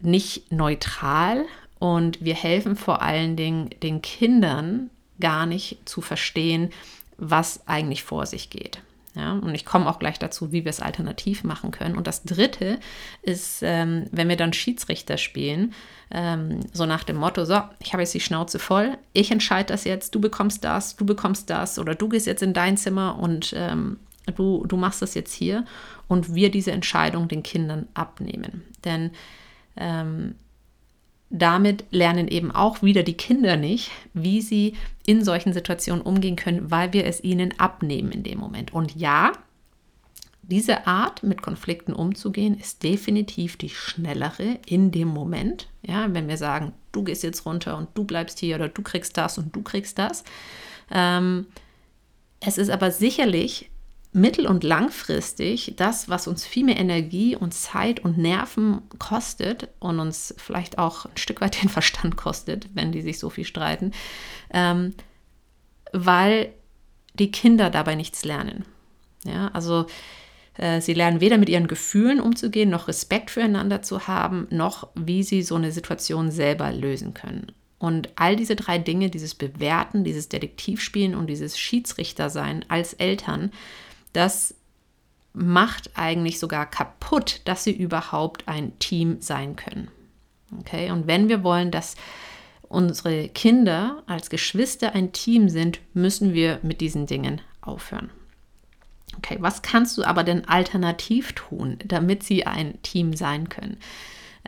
nicht 0.00 0.52
neutral 0.52 1.46
und 1.78 2.22
wir 2.22 2.34
helfen 2.34 2.76
vor 2.76 3.02
allen 3.02 3.36
Dingen 3.36 3.70
den 3.82 4.02
Kindern 4.02 4.90
gar 5.20 5.46
nicht 5.46 5.88
zu 5.88 6.00
verstehen, 6.00 6.70
was 7.16 7.66
eigentlich 7.66 8.02
vor 8.02 8.26
sich 8.26 8.50
geht. 8.50 8.82
Ja, 9.16 9.32
und 9.32 9.54
ich 9.54 9.64
komme 9.64 9.88
auch 9.88 10.00
gleich 10.00 10.18
dazu, 10.18 10.50
wie 10.50 10.64
wir 10.64 10.70
es 10.70 10.80
alternativ 10.80 11.44
machen 11.44 11.70
können. 11.70 11.96
Und 11.96 12.08
das 12.08 12.24
Dritte 12.24 12.80
ist, 13.22 13.60
ähm, 13.62 14.06
wenn 14.10 14.28
wir 14.28 14.36
dann 14.36 14.52
Schiedsrichter 14.52 15.18
spielen, 15.18 15.72
ähm, 16.10 16.60
so 16.72 16.84
nach 16.84 17.04
dem 17.04 17.16
Motto, 17.16 17.44
so, 17.44 17.60
ich 17.78 17.92
habe 17.92 18.02
jetzt 18.02 18.14
die 18.14 18.20
Schnauze 18.20 18.58
voll, 18.58 18.98
ich 19.12 19.30
entscheide 19.30 19.68
das 19.68 19.84
jetzt, 19.84 20.16
du 20.16 20.20
bekommst 20.20 20.64
das, 20.64 20.96
du 20.96 21.06
bekommst 21.06 21.48
das 21.48 21.78
oder 21.78 21.94
du 21.94 22.08
gehst 22.08 22.26
jetzt 22.26 22.42
in 22.42 22.54
dein 22.54 22.76
Zimmer 22.76 23.16
und 23.18 23.54
ähm, 23.56 23.98
du, 24.34 24.66
du 24.66 24.76
machst 24.76 25.00
das 25.00 25.14
jetzt 25.14 25.32
hier 25.32 25.64
und 26.08 26.34
wir 26.34 26.50
diese 26.50 26.72
Entscheidung 26.72 27.28
den 27.28 27.44
Kindern 27.44 27.86
abnehmen. 27.94 28.64
Denn 28.84 29.12
ähm, 29.76 30.34
damit 31.34 31.84
lernen 31.90 32.28
eben 32.28 32.52
auch 32.52 32.82
wieder 32.82 33.02
die 33.02 33.16
Kinder 33.16 33.56
nicht, 33.56 33.90
wie 34.12 34.40
sie 34.40 34.74
in 35.04 35.24
solchen 35.24 35.52
Situationen 35.52 36.00
umgehen 36.00 36.36
können, 36.36 36.70
weil 36.70 36.92
wir 36.92 37.06
es 37.06 37.24
ihnen 37.24 37.58
abnehmen 37.58 38.12
in 38.12 38.22
dem 38.22 38.38
Moment. 38.38 38.72
Und 38.72 38.94
ja, 38.94 39.32
diese 40.42 40.86
Art, 40.86 41.24
mit 41.24 41.42
Konflikten 41.42 41.92
umzugehen, 41.92 42.56
ist 42.56 42.84
definitiv 42.84 43.56
die 43.56 43.70
schnellere 43.70 44.60
in 44.66 44.92
dem 44.92 45.08
Moment. 45.08 45.68
Ja, 45.82 46.06
wenn 46.14 46.28
wir 46.28 46.36
sagen, 46.36 46.72
du 46.92 47.02
gehst 47.02 47.24
jetzt 47.24 47.44
runter 47.44 47.76
und 47.76 47.88
du 47.94 48.04
bleibst 48.04 48.38
hier 48.38 48.54
oder 48.54 48.68
du 48.68 48.82
kriegst 48.82 49.16
das 49.16 49.36
und 49.36 49.56
du 49.56 49.62
kriegst 49.62 49.98
das. 49.98 50.22
Ähm, 50.92 51.46
es 52.38 52.58
ist 52.58 52.70
aber 52.70 52.92
sicherlich 52.92 53.70
mittel- 54.14 54.46
und 54.46 54.64
langfristig 54.64 55.74
das, 55.76 56.08
was 56.08 56.28
uns 56.28 56.46
viel 56.46 56.64
mehr 56.64 56.78
Energie 56.78 57.36
und 57.36 57.52
Zeit 57.52 58.00
und 58.00 58.16
Nerven 58.16 58.82
kostet 58.98 59.68
und 59.80 59.98
uns 59.98 60.34
vielleicht 60.38 60.78
auch 60.78 61.06
ein 61.06 61.16
Stück 61.16 61.40
weit 61.40 61.62
den 61.62 61.68
Verstand 61.68 62.16
kostet, 62.16 62.68
wenn 62.74 62.92
die 62.92 63.02
sich 63.02 63.18
so 63.18 63.28
viel 63.28 63.44
streiten, 63.44 63.92
ähm, 64.52 64.94
weil 65.92 66.52
die 67.14 67.30
Kinder 67.30 67.70
dabei 67.70 67.96
nichts 67.96 68.24
lernen. 68.24 68.64
Ja, 69.24 69.48
also 69.48 69.86
äh, 70.56 70.80
sie 70.80 70.94
lernen 70.94 71.20
weder 71.20 71.38
mit 71.38 71.48
ihren 71.48 71.66
Gefühlen 71.66 72.20
umzugehen, 72.20 72.70
noch 72.70 72.88
Respekt 72.88 73.30
füreinander 73.30 73.82
zu 73.82 74.06
haben, 74.06 74.46
noch 74.50 74.88
wie 74.94 75.22
sie 75.24 75.42
so 75.42 75.56
eine 75.56 75.72
Situation 75.72 76.30
selber 76.30 76.72
lösen 76.72 77.14
können. 77.14 77.52
Und 77.78 78.10
all 78.16 78.36
diese 78.36 78.56
drei 78.56 78.78
Dinge, 78.78 79.10
dieses 79.10 79.34
Bewerten, 79.34 80.04
dieses 80.04 80.28
Detektivspielen 80.28 81.14
und 81.14 81.26
dieses 81.26 81.58
Schiedsrichtersein 81.58 82.64
als 82.68 82.94
Eltern, 82.94 83.50
das 84.14 84.54
macht 85.34 85.90
eigentlich 85.94 86.38
sogar 86.38 86.64
kaputt, 86.64 87.42
dass 87.44 87.64
sie 87.64 87.72
überhaupt 87.72 88.48
ein 88.48 88.78
Team 88.78 89.20
sein 89.20 89.56
können. 89.56 89.88
Okay, 90.60 90.90
und 90.90 91.06
wenn 91.06 91.28
wir 91.28 91.42
wollen, 91.42 91.70
dass 91.70 91.96
unsere 92.68 93.28
Kinder 93.28 94.02
als 94.06 94.30
Geschwister 94.30 94.94
ein 94.94 95.12
Team 95.12 95.48
sind, 95.48 95.80
müssen 95.92 96.32
wir 96.32 96.60
mit 96.62 96.80
diesen 96.80 97.06
Dingen 97.06 97.40
aufhören. 97.60 98.10
Okay, 99.18 99.36
was 99.40 99.62
kannst 99.62 99.98
du 99.98 100.04
aber 100.04 100.24
denn 100.24 100.48
alternativ 100.48 101.32
tun, 101.32 101.78
damit 101.84 102.22
sie 102.22 102.46
ein 102.46 102.80
Team 102.82 103.14
sein 103.14 103.48
können? 103.48 103.76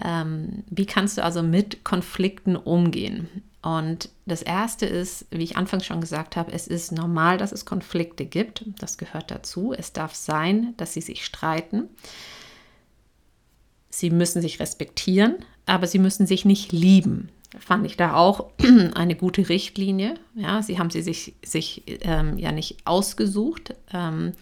Ähm, 0.02 0.64
wie 0.68 0.86
kannst 0.86 1.18
du 1.18 1.24
also 1.24 1.42
mit 1.42 1.84
Konflikten 1.84 2.56
umgehen? 2.56 3.42
Und 3.62 4.10
das 4.26 4.42
Erste 4.42 4.86
ist, 4.86 5.26
wie 5.30 5.42
ich 5.42 5.56
anfangs 5.56 5.86
schon 5.86 6.00
gesagt 6.00 6.36
habe, 6.36 6.52
es 6.52 6.66
ist 6.66 6.92
normal, 6.92 7.38
dass 7.38 7.52
es 7.52 7.64
Konflikte 7.64 8.24
gibt. 8.24 8.64
Das 8.78 8.96
gehört 8.96 9.30
dazu. 9.30 9.74
Es 9.76 9.92
darf 9.92 10.14
sein, 10.14 10.74
dass 10.76 10.92
sie 10.92 11.00
sich 11.00 11.24
streiten. 11.24 11.88
Sie 13.88 14.10
müssen 14.10 14.42
sich 14.42 14.60
respektieren, 14.60 15.36
aber 15.64 15.86
sie 15.86 15.98
müssen 15.98 16.26
sich 16.26 16.44
nicht 16.44 16.70
lieben. 16.70 17.30
Fand 17.58 17.86
ich 17.86 17.96
da 17.96 18.14
auch 18.14 18.50
eine 18.94 19.16
gute 19.16 19.48
Richtlinie. 19.48 20.14
Ja, 20.34 20.62
sie 20.62 20.78
haben 20.78 20.90
sie 20.90 21.02
sich, 21.02 21.34
sich 21.44 21.82
ähm, 22.02 22.38
ja 22.38 22.52
nicht 22.52 22.86
ausgesucht. 22.86 23.74
Ähm, 23.92 24.32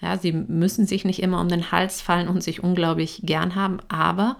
ja, 0.00 0.18
sie 0.18 0.32
müssen 0.32 0.86
sich 0.86 1.04
nicht 1.04 1.22
immer 1.22 1.40
um 1.40 1.48
den 1.48 1.72
Hals 1.72 2.00
fallen 2.00 2.28
und 2.28 2.42
sich 2.42 2.62
unglaublich 2.62 3.20
gern 3.24 3.54
haben, 3.54 3.78
aber 3.88 4.36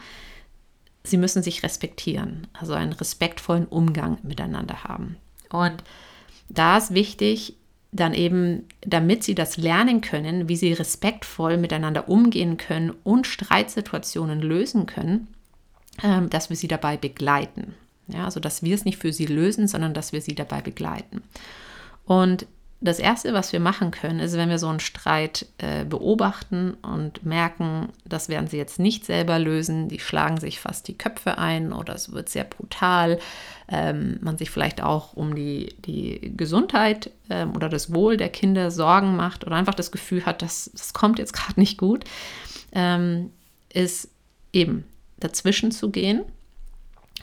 sie 1.09 1.17
müssen 1.17 1.43
sich 1.43 1.63
respektieren, 1.63 2.47
also 2.53 2.73
einen 2.73 2.93
respektvollen 2.93 3.67
Umgang 3.67 4.19
miteinander 4.23 4.85
haben. 4.85 5.17
Und 5.51 5.83
da 6.49 6.79
ist 6.79 6.95
wichtig, 6.95 7.55
dann 7.91 8.13
eben, 8.13 8.65
damit 8.83 9.25
sie 9.25 9.35
das 9.35 9.57
lernen 9.57 10.01
können, 10.01 10.49
wie 10.49 10.57
sie 10.57 10.73
respektvoll 10.73 11.57
miteinander 11.57 12.09
umgehen 12.09 12.59
können 12.59 12.93
und 13.03 13.27
Streitsituationen 13.27 14.41
lösen 14.41 14.87
können, 14.87 15.29
ähm, 16.03 16.29
dass 16.29 16.51
wir 16.51 16.57
sie 16.57 16.69
dabei 16.69 16.97
begleiten. 16.97 17.75
Ja, 18.09 18.25
also 18.25 18.41
dass 18.41 18.63
wir 18.63 18.75
es 18.75 18.85
nicht 18.85 18.99
für 18.99 19.13
sie 19.13 19.27
lösen, 19.27 19.69
sondern 19.69 19.95
dass 19.95 20.13
wir 20.13 20.21
sie 20.21 20.35
dabei 20.35 20.61
begleiten. 20.61 21.23
Und 22.05 22.47
das 22.81 23.01
Erste, 23.01 23.35
was 23.35 23.53
wir 23.53 23.59
machen 23.59 23.91
können, 23.91 24.21
ist, 24.21 24.37
wenn 24.37 24.51
wir 24.51 24.61
so 24.61 24.69
einen 24.69 24.79
Streit 24.79 25.47
äh, 25.59 25.85
beobachten 25.85 26.75
und 26.75 27.27
merken, 27.27 27.89
das 28.05 28.29
werden 28.29 28.47
sie 28.47 28.57
jetzt 28.57 28.79
nicht 28.79 29.05
selber 29.05 29.41
lösen, 29.41 29.89
die 29.89 29.99
schlagen 29.99 30.39
sich 30.39 30.61
fast 30.61 30.87
die 30.87 30.97
Köpfe 30.97 31.39
ein 31.39 31.73
oder 31.73 31.95
es 31.95 32.13
wird 32.13 32.29
sehr 32.29 32.45
brutal, 32.45 33.19
ähm, 33.69 34.19
man 34.21 34.39
sich 34.39 34.51
vielleicht 34.51 34.81
auch 34.81 35.15
um 35.15 35.35
die, 35.35 35.75
die 35.85 36.33
Gesundheit 36.37 37.11
ähm, 37.31 37.57
oder 37.57 37.69
das 37.69 37.93
Wohl 37.93 38.17
der 38.17 38.29
Kinder 38.29 38.71
Sorgen 38.71 39.17
macht 39.17 39.45
oder 39.45 39.57
einfach 39.57 39.75
das 39.75 39.91
Gefühl 39.91 40.25
hat, 40.25 40.41
dass 40.43 40.71
das 40.73 40.93
kommt 40.93 41.19
jetzt 41.19 41.33
gerade 41.33 41.59
nicht 41.59 41.79
gut, 41.79 42.05
ähm, 42.71 43.33
ist 43.73 44.09
eben 44.53 44.85
dazwischen 45.19 45.73
zu 45.73 45.91
gehen 45.91 46.23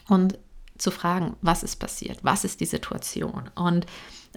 und 0.06 0.38
zu 0.76 0.90
fragen, 0.90 1.34
was 1.40 1.62
ist 1.62 1.76
passiert, 1.76 2.18
was 2.22 2.44
ist 2.44 2.60
die 2.60 2.66
Situation? 2.66 3.48
Und 3.54 3.86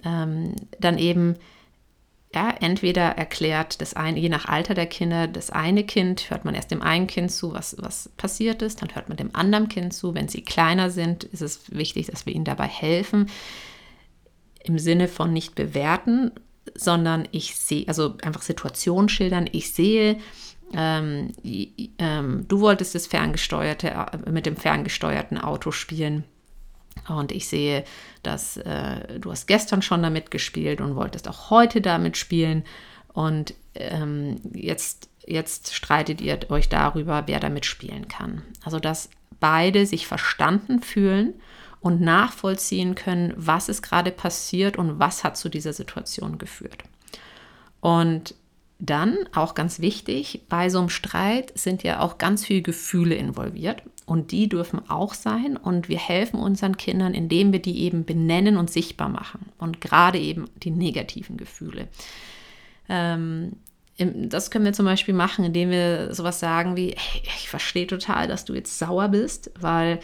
ähm, 0.04 0.54
dann 0.78 0.98
eben 0.98 1.36
ja, 2.32 2.54
entweder 2.60 3.02
erklärt 3.02 3.80
das 3.80 3.94
eine, 3.94 4.20
je 4.20 4.28
nach 4.28 4.44
Alter 4.44 4.74
der 4.74 4.86
Kinder, 4.86 5.26
das 5.26 5.50
eine 5.50 5.82
Kind, 5.82 6.30
hört 6.30 6.44
man 6.44 6.54
erst 6.54 6.70
dem 6.70 6.80
einen 6.80 7.08
Kind 7.08 7.32
zu, 7.32 7.52
was, 7.52 7.76
was 7.80 8.08
passiert 8.16 8.62
ist, 8.62 8.82
dann 8.82 8.94
hört 8.94 9.08
man 9.08 9.16
dem 9.16 9.34
anderen 9.34 9.68
Kind 9.68 9.92
zu. 9.92 10.14
Wenn 10.14 10.28
sie 10.28 10.42
kleiner 10.42 10.90
sind, 10.90 11.24
ist 11.24 11.42
es 11.42 11.74
wichtig, 11.74 12.06
dass 12.06 12.26
wir 12.26 12.34
ihnen 12.34 12.44
dabei 12.44 12.68
helfen. 12.68 13.28
Im 14.62 14.78
Sinne 14.78 15.08
von 15.08 15.32
nicht 15.32 15.56
bewerten, 15.56 16.30
sondern 16.76 17.26
ich 17.32 17.56
sehe, 17.56 17.88
also 17.88 18.14
einfach 18.22 18.42
Situationen 18.42 19.08
schildern. 19.08 19.48
Ich 19.50 19.72
sehe, 19.72 20.18
ähm, 20.72 21.32
ähm, 21.98 22.44
du 22.46 22.60
wolltest 22.60 22.94
das 22.94 23.08
ferngesteuerte, 23.08 23.88
äh, 23.88 24.30
mit 24.30 24.46
dem 24.46 24.56
ferngesteuerten 24.56 25.36
Auto 25.38 25.72
spielen 25.72 26.22
und 27.08 27.32
ich 27.32 27.48
sehe, 27.48 27.84
dass 28.22 28.56
äh, 28.58 29.18
du 29.18 29.30
hast 29.30 29.46
gestern 29.46 29.82
schon 29.82 30.02
damit 30.02 30.30
gespielt 30.30 30.80
und 30.80 30.96
wolltest 30.96 31.28
auch 31.28 31.50
heute 31.50 31.80
damit 31.80 32.16
spielen. 32.16 32.64
Und 33.12 33.54
ähm, 33.74 34.40
jetzt, 34.52 35.08
jetzt 35.26 35.74
streitet 35.74 36.20
ihr 36.20 36.38
euch 36.50 36.68
darüber, 36.68 37.24
wer 37.26 37.40
damit 37.40 37.66
spielen 37.66 38.08
kann. 38.08 38.42
Also 38.64 38.78
dass 38.78 39.10
beide 39.40 39.86
sich 39.86 40.06
verstanden 40.06 40.82
fühlen 40.82 41.34
und 41.80 42.00
nachvollziehen 42.00 42.94
können, 42.94 43.32
was 43.36 43.68
ist 43.68 43.82
gerade 43.82 44.10
passiert 44.10 44.76
und 44.76 44.98
was 44.98 45.24
hat 45.24 45.36
zu 45.36 45.48
dieser 45.48 45.72
Situation 45.72 46.38
geführt. 46.38 46.84
Und 47.80 48.34
dann, 48.78 49.16
auch 49.34 49.54
ganz 49.54 49.80
wichtig, 49.80 50.42
bei 50.48 50.70
so 50.70 50.78
einem 50.78 50.88
Streit 50.88 51.52
sind 51.58 51.82
ja 51.82 52.00
auch 52.00 52.18
ganz 52.18 52.46
viele 52.46 52.62
Gefühle 52.62 53.14
involviert 53.14 53.82
und 54.10 54.32
die 54.32 54.48
dürfen 54.48 54.90
auch 54.90 55.14
sein 55.14 55.56
und 55.56 55.88
wir 55.88 55.98
helfen 55.98 56.40
unseren 56.40 56.76
Kindern, 56.76 57.14
indem 57.14 57.52
wir 57.52 57.62
die 57.62 57.84
eben 57.84 58.04
benennen 58.04 58.56
und 58.56 58.68
sichtbar 58.68 59.08
machen 59.08 59.52
und 59.56 59.80
gerade 59.80 60.18
eben 60.18 60.50
die 60.56 60.72
negativen 60.72 61.36
Gefühle. 61.36 61.86
Ähm, 62.88 63.52
das 63.96 64.50
können 64.50 64.64
wir 64.64 64.72
zum 64.72 64.84
Beispiel 64.84 65.14
machen, 65.14 65.44
indem 65.44 65.70
wir 65.70 66.12
sowas 66.12 66.40
sagen 66.40 66.74
wie, 66.74 66.92
hey, 66.96 67.22
ich 67.22 67.48
verstehe 67.48 67.86
total, 67.86 68.26
dass 68.26 68.44
du 68.44 68.54
jetzt 68.54 68.80
sauer 68.80 69.10
bist, 69.10 69.52
weil 69.60 70.00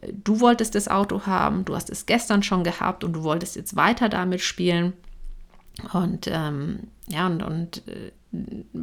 äh, 0.00 0.10
du 0.24 0.40
wolltest 0.40 0.74
das 0.74 0.88
Auto 0.88 1.26
haben, 1.26 1.66
du 1.66 1.74
hast 1.74 1.90
es 1.90 2.06
gestern 2.06 2.42
schon 2.42 2.64
gehabt 2.64 3.04
und 3.04 3.12
du 3.12 3.24
wolltest 3.24 3.56
jetzt 3.56 3.76
weiter 3.76 4.08
damit 4.08 4.40
spielen. 4.40 4.94
Und 5.92 6.30
ähm, 6.32 6.88
ja, 7.08 7.26
und, 7.26 7.42
und 7.42 7.82
äh, 7.88 8.10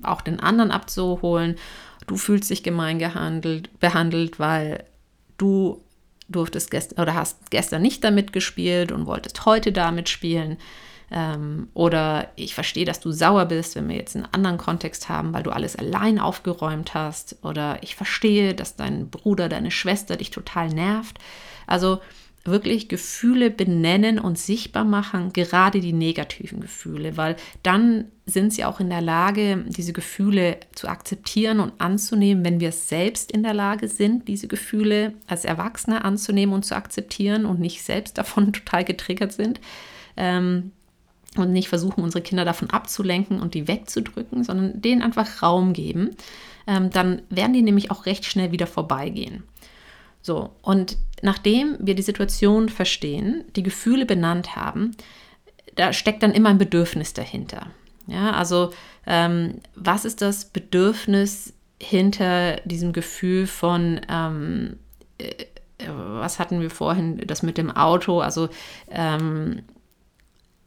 auch 0.04 0.22
den 0.22 0.40
anderen 0.40 0.70
abzuholen. 0.70 1.56
Du 2.08 2.18
fühlst 2.18 2.50
dich 2.50 2.64
gemein 2.64 3.00
gehandelt, 3.00 3.80
behandelt, 3.80 4.40
weil 4.40 4.84
du 5.38 5.84
durftest 6.30 6.72
gestern 6.72 7.02
oder 7.02 7.14
hast 7.14 7.52
gestern 7.52 7.82
nicht 7.82 8.04
damit 8.04 8.34
gespielt 8.34 8.92
und 8.92 9.06
wolltest 9.06 9.46
heute 9.46 9.72
damit 9.72 10.10
spielen. 10.10 10.58
Ähm, 11.10 11.70
oder 11.74 12.30
ich 12.36 12.54
verstehe, 12.54 12.86
dass 12.86 13.00
du 13.00 13.12
sauer 13.12 13.46
bist, 13.46 13.76
wenn 13.76 13.88
wir 13.88 13.96
jetzt 13.96 14.16
einen 14.16 14.28
anderen 14.32 14.58
Kontext 14.58 15.08
haben, 15.08 15.34
weil 15.34 15.44
du 15.44 15.52
alles 15.52 15.76
allein 15.76 16.20
aufgeräumt 16.20 16.94
hast. 16.94 17.38
Oder 17.44 17.82
ich 17.82 17.96
verstehe, 17.96 18.54
dass 18.54 18.76
dein 18.76 19.10
Bruder, 19.10 19.48
deine 19.48 19.72
Schwester 19.72 20.18
dich 20.18 20.32
total 20.32 20.70
nervt. 20.70 21.18
Also 21.66 22.02
wirklich 22.48 22.88
Gefühle 22.88 23.52
benennen 23.52 24.20
und 24.20 24.40
sichtbar 24.40 24.86
machen, 24.86 25.34
gerade 25.34 25.80
die 25.80 25.94
negativen 25.94 26.60
Gefühle, 26.60 27.18
weil 27.18 27.36
dann 27.62 28.06
sind 28.26 28.54
sie 28.54 28.66
auch 28.66 28.80
in 28.80 28.90
der 28.90 29.02
Lage, 29.02 29.66
diese 29.68 29.94
Gefühle 29.94 30.58
zu 30.74 30.88
akzeptieren 30.88 31.60
und 31.60 31.74
anzunehmen, 31.80 32.44
wenn 32.44 32.60
wir 32.60 32.72
selbst 32.72 33.32
in 33.32 33.44
der 33.44 33.54
Lage 33.54 33.88
sind, 33.88 34.28
diese 34.28 34.48
Gefühle 34.48 35.14
als 35.28 35.46
Erwachsene 35.46 36.04
anzunehmen 36.04 36.56
und 36.56 36.66
zu 36.66 36.76
akzeptieren 36.76 37.46
und 37.46 37.60
nicht 37.60 37.84
selbst 37.84 38.18
davon 38.18 38.52
total 38.54 38.84
getriggert 38.84 39.34
sind. 39.34 39.60
Ähm, 40.16 40.72
und 41.36 41.52
nicht 41.52 41.70
versuchen, 41.70 42.04
unsere 42.04 42.24
Kinder 42.24 42.46
davon 42.46 42.72
abzulenken 42.72 43.40
und 43.40 43.54
die 43.54 43.68
wegzudrücken, 43.68 44.44
sondern 44.44 44.82
denen 44.82 45.04
einfach 45.04 45.44
Raum 45.44 45.74
geben, 45.74 46.16
ähm, 46.66 46.90
dann 46.90 47.22
werden 47.30 47.54
die 47.54 47.62
nämlich 47.62 47.92
auch 47.92 48.08
recht 48.08 48.26
schnell 48.26 48.52
wieder 48.52 48.66
vorbeigehen. 48.66 49.44
So, 50.28 50.50
und 50.62 50.98
nachdem 51.22 51.78
wir 51.80 51.96
die 51.96 52.02
Situation 52.02 52.68
verstehen, 52.68 53.46
die 53.56 53.64
Gefühle 53.64 54.06
benannt 54.06 54.58
haben, 54.58 54.92
da 55.76 55.94
steckt 55.94 56.22
dann 56.22 56.34
immer 56.34 56.50
ein 56.50 56.58
Bedürfnis 56.58 57.14
dahinter. 57.14 57.68
Ja, 58.08 58.32
also 58.32 58.74
ähm, 59.06 59.62
was 59.76 60.04
ist 60.04 60.22
das 60.22 60.44
Bedürfnis 60.44 61.54
hinter 61.82 62.58
diesem 62.66 62.92
Gefühl 62.92 63.48
von, 63.48 64.02
ähm, 64.10 64.80
äh, 65.18 65.46
was 65.88 66.40
hatten 66.40 66.60
wir 66.60 66.72
vorhin, 66.72 67.26
das 67.26 67.42
mit 67.42 67.58
dem 67.58 67.72
Auto, 67.72 68.20
also 68.20 68.50
ähm, 68.92 69.62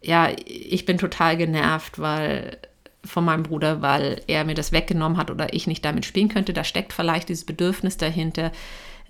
ja, 0.01 0.31
ich 0.47 0.87
bin 0.87 0.97
total 0.97 1.37
genervt, 1.37 1.99
weil 1.99 2.57
von 3.05 3.25
meinem 3.25 3.43
Bruder, 3.43 3.83
weil 3.83 4.23
er 4.27 4.45
mir 4.45 4.55
das 4.55 4.73
weggenommen 4.73 5.19
hat 5.19 5.31
oder 5.31 5.55
ich 5.55 5.67
nicht 5.67 5.85
damit 5.85 6.05
spielen 6.05 6.29
könnte. 6.29 6.53
Da 6.53 6.65
steckt 6.65 6.93
vielleicht 6.93 7.29
dieses 7.29 7.45
Bedürfnis 7.45 7.97
dahinter, 7.97 8.53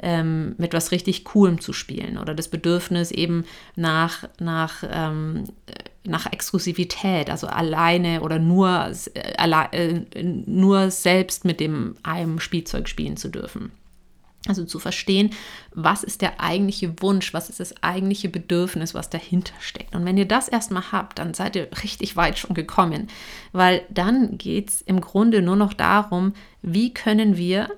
ähm, 0.02 0.54
mit 0.58 0.72
was 0.72 0.92
richtig 0.92 1.24
Coolem 1.24 1.60
zu 1.60 1.72
spielen 1.72 2.18
oder 2.18 2.34
das 2.34 2.48
Bedürfnis 2.48 3.10
eben 3.10 3.44
nach, 3.76 4.24
nach, 4.38 4.82
ähm, 4.90 5.44
nach 6.04 6.32
Exklusivität, 6.32 7.28
also 7.28 7.46
alleine 7.46 8.22
oder 8.22 8.38
nur, 8.38 8.92
äh, 9.14 9.66
äh, 9.72 10.22
nur 10.22 10.90
selbst 10.90 11.44
mit 11.44 11.60
dem 11.60 11.96
einem 12.02 12.40
Spielzeug 12.40 12.88
spielen 12.88 13.16
zu 13.16 13.28
dürfen. 13.28 13.72
Also 14.48 14.64
zu 14.64 14.78
verstehen, 14.78 15.30
was 15.74 16.02
ist 16.02 16.22
der 16.22 16.40
eigentliche 16.40 17.02
Wunsch, 17.02 17.34
was 17.34 17.50
ist 17.50 17.60
das 17.60 17.82
eigentliche 17.82 18.30
Bedürfnis, 18.30 18.94
was 18.94 19.10
dahinter 19.10 19.52
steckt. 19.60 19.94
Und 19.94 20.06
wenn 20.06 20.16
ihr 20.16 20.26
das 20.26 20.48
erstmal 20.48 20.92
habt, 20.92 21.18
dann 21.18 21.34
seid 21.34 21.56
ihr 21.56 21.68
richtig 21.82 22.16
weit 22.16 22.38
schon 22.38 22.54
gekommen, 22.54 23.08
weil 23.52 23.82
dann 23.90 24.38
geht 24.38 24.70
es 24.70 24.80
im 24.80 25.02
Grunde 25.02 25.42
nur 25.42 25.56
noch 25.56 25.74
darum, 25.74 26.32
wie 26.62 26.94
können 26.94 27.36
wir 27.36 27.70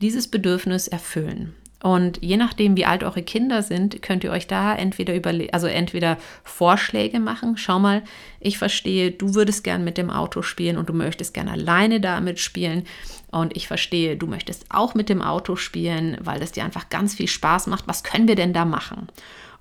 dieses 0.00 0.28
Bedürfnis 0.28 0.86
erfüllen. 0.86 1.54
Und 1.84 2.22
je 2.22 2.38
nachdem, 2.38 2.78
wie 2.78 2.86
alt 2.86 3.04
eure 3.04 3.22
Kinder 3.22 3.62
sind, 3.62 4.00
könnt 4.00 4.24
ihr 4.24 4.30
euch 4.30 4.46
da 4.46 4.74
entweder 4.74 5.14
überle 5.14 5.52
also 5.52 5.66
entweder 5.66 6.16
Vorschläge 6.42 7.20
machen. 7.20 7.58
Schau 7.58 7.78
mal, 7.78 8.02
ich 8.40 8.56
verstehe, 8.56 9.10
du 9.10 9.34
würdest 9.34 9.64
gern 9.64 9.84
mit 9.84 9.98
dem 9.98 10.08
Auto 10.08 10.40
spielen 10.40 10.78
und 10.78 10.88
du 10.88 10.94
möchtest 10.94 11.34
gern 11.34 11.46
alleine 11.46 12.00
damit 12.00 12.40
spielen. 12.40 12.84
Und 13.30 13.54
ich 13.54 13.68
verstehe, 13.68 14.16
du 14.16 14.26
möchtest 14.26 14.64
auch 14.70 14.94
mit 14.94 15.10
dem 15.10 15.20
Auto 15.20 15.56
spielen, 15.56 16.16
weil 16.22 16.40
das 16.40 16.52
dir 16.52 16.64
einfach 16.64 16.88
ganz 16.88 17.16
viel 17.16 17.28
Spaß 17.28 17.66
macht. 17.66 17.86
Was 17.86 18.02
können 18.02 18.28
wir 18.28 18.36
denn 18.36 18.54
da 18.54 18.64
machen? 18.64 19.08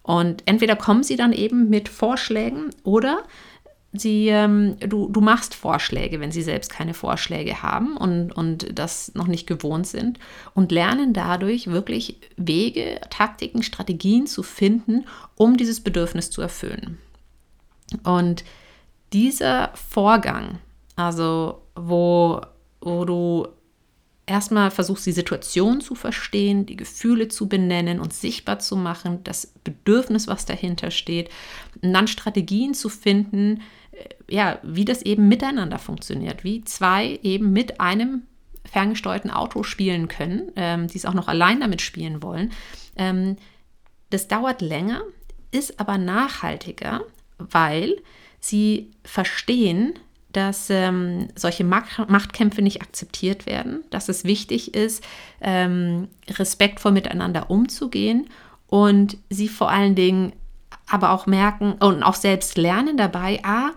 Und 0.02 0.44
entweder 0.46 0.78
kommen 0.78 1.04
sie 1.04 1.18
dann 1.18 1.34
eben 1.34 1.70
mit 1.70 1.90
Vorschlägen 1.90 2.70
oder 2.84 3.24
sie, 3.94 4.28
ähm, 4.28 4.78
du, 4.80 5.08
du 5.10 5.22
machst 5.22 5.56
Vorschläge, 5.56 6.20
wenn 6.20 6.32
sie 6.32 6.42
selbst 6.42 6.72
keine 6.72 6.94
Vorschläge 6.94 7.62
haben 7.62 7.96
und, 7.96 8.32
und 8.32 8.78
das 8.78 9.14
noch 9.14 9.28
nicht 9.28 9.48
gewohnt 9.48 9.88
sind 9.88 10.20
und 10.54 10.72
lernen 10.72 11.14
dadurch 11.14 11.68
wirklich 11.68 12.20
Wege, 12.36 13.00
Taktiken, 13.10 13.64
Strategien 13.64 14.28
zu 14.28 14.44
finden, 14.44 15.06
um 15.36 15.58
dieses 15.58 15.82
Bedürfnis 15.82 16.30
zu 16.32 16.42
erfüllen. 16.42 16.98
Und 18.04 18.44
dieser 19.14 19.72
Vorgang, 19.76 20.60
also 20.96 21.62
wo, 21.76 22.42
wo 22.82 23.06
du 23.06 23.48
erstmal 24.26 24.72
versuchst, 24.72 25.06
die 25.06 25.12
Situation 25.12 25.82
zu 25.82 25.96
verstehen, 25.96 26.66
die 26.66 26.78
Gefühle 26.78 27.28
zu 27.28 27.48
benennen 27.50 28.00
und 28.00 28.14
sichtbar 28.14 28.60
zu 28.60 28.76
machen, 28.76 29.24
das 29.24 29.54
Bedürfnis, 29.64 30.28
was 30.28 30.46
dahinter 30.46 30.92
steht, 30.92 31.30
und 31.82 31.94
dann 31.94 32.08
Strategien 32.08 32.74
zu 32.74 32.90
finden, 32.90 33.62
äh, 33.92 34.34
ja, 34.34 34.60
wie 34.64 34.86
das 34.86 35.02
eben 35.02 35.28
miteinander 35.28 35.80
funktioniert, 35.80 36.44
wie 36.44 36.64
zwei 36.64 37.20
eben 37.24 37.52
mit 37.52 37.82
einem 37.82 38.24
ferngesteuerten 38.66 39.30
Auto 39.30 39.64
spielen 39.64 40.08
können, 40.08 40.52
ähm, 40.56 40.88
die 40.88 40.98
es 40.98 41.06
auch 41.06 41.14
noch 41.14 41.28
allein 41.28 41.60
damit 41.60 41.82
spielen 41.82 42.24
wollen. 42.24 42.52
Ähm, 42.96 43.36
das 44.10 44.28
dauert 44.28 44.62
länger, 44.62 45.02
ist 45.52 45.80
aber 45.80 45.98
nachhaltiger, 45.98 47.02
weil 47.38 48.02
sie 48.40 48.92
verstehen, 49.04 50.00
dass 50.34 50.69
ähm, 50.69 51.30
solche 51.36 51.63
Machtkämpfe 51.63 52.62
nicht 52.62 52.82
akzeptiert 52.82 53.46
werden, 53.46 53.84
dass 53.89 54.10
es 54.10 54.24
wichtig 54.24 54.74
ist, 54.74 55.04
ähm, 55.41 56.08
respektvoll 56.30 56.91
miteinander 56.91 57.50
umzugehen 57.50 58.28
und 58.67 59.17
sie 59.30 59.48
vor 59.48 59.69
allen 59.69 59.96
Dingen 59.96 60.34
aber 60.89 61.12
auch 61.12 61.28
merken 61.28 61.74
und 61.74 62.04
auch 62.04 62.15
selbst 62.15 62.58
lernen 62.58 62.98
dabei, 62.98 63.39
ah, 63.43 63.72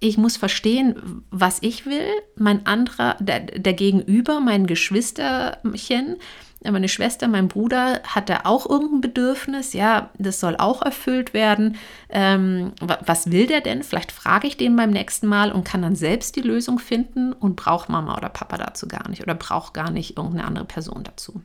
ich 0.00 0.16
muss 0.16 0.38
verstehen, 0.38 1.22
was 1.30 1.58
ich 1.60 1.84
will, 1.84 2.08
mein 2.34 2.64
anderer, 2.66 3.16
der, 3.20 3.40
der 3.40 3.74
Gegenüber, 3.74 4.40
mein 4.40 4.66
Geschwisterchen, 4.66 6.16
meine 6.62 6.88
Schwester, 6.88 7.26
mein 7.26 7.48
Bruder 7.48 8.02
hat 8.04 8.28
da 8.28 8.40
auch 8.44 8.68
irgendein 8.68 9.00
Bedürfnis, 9.00 9.72
ja, 9.72 10.10
das 10.18 10.40
soll 10.40 10.56
auch 10.56 10.82
erfüllt 10.82 11.32
werden. 11.32 11.76
Ähm, 12.10 12.72
was 12.80 13.30
will 13.30 13.46
der 13.46 13.62
denn? 13.62 13.82
Vielleicht 13.82 14.12
frage 14.12 14.46
ich 14.46 14.58
den 14.58 14.76
beim 14.76 14.90
nächsten 14.90 15.26
Mal 15.26 15.52
und 15.52 15.64
kann 15.64 15.80
dann 15.80 15.96
selbst 15.96 16.36
die 16.36 16.42
Lösung 16.42 16.78
finden 16.78 17.32
und 17.32 17.56
braucht 17.56 17.88
Mama 17.88 18.16
oder 18.16 18.28
Papa 18.28 18.58
dazu 18.58 18.88
gar 18.88 19.08
nicht 19.08 19.22
oder 19.22 19.34
braucht 19.34 19.72
gar 19.72 19.90
nicht 19.90 20.18
irgendeine 20.18 20.46
andere 20.46 20.66
Person 20.66 21.02
dazu. 21.02 21.40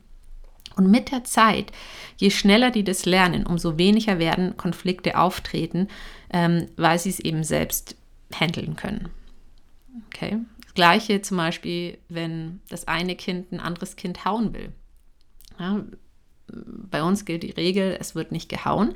Und 0.76 0.92
mit 0.92 1.12
der 1.12 1.24
Zeit, 1.24 1.72
je 2.18 2.30
schneller 2.30 2.70
die 2.70 2.84
das 2.84 3.06
lernen, 3.06 3.46
umso 3.46 3.78
weniger 3.78 4.20
werden 4.20 4.58
Konflikte 4.58 5.18
auftreten, 5.18 5.88
ähm, 6.32 6.68
weil 6.76 7.00
sie 7.00 7.10
es 7.10 7.22
eben 7.22 7.46
selbst 7.46 7.96
handeln 8.34 8.76
können. 8.76 9.08
Okay. 10.08 10.40
Das 10.66 10.74
Gleiche 10.74 11.22
zum 11.22 11.38
Beispiel, 11.38 11.98
wenn 12.10 12.60
das 12.68 12.90
eine 12.90 13.16
Kind 13.16 13.54
ein 13.54 13.62
anderes 13.62 13.96
Kind 13.96 14.26
hauen 14.26 14.54
will. 14.54 14.74
Ja, 15.60 15.84
bei 16.48 17.04
uns 17.04 17.26
gilt 17.26 17.44
die 17.44 17.52
Regel, 17.52 17.98
es 18.00 18.16
wird 18.16 18.32
nicht 18.32 18.50
gehauen. 18.50 18.94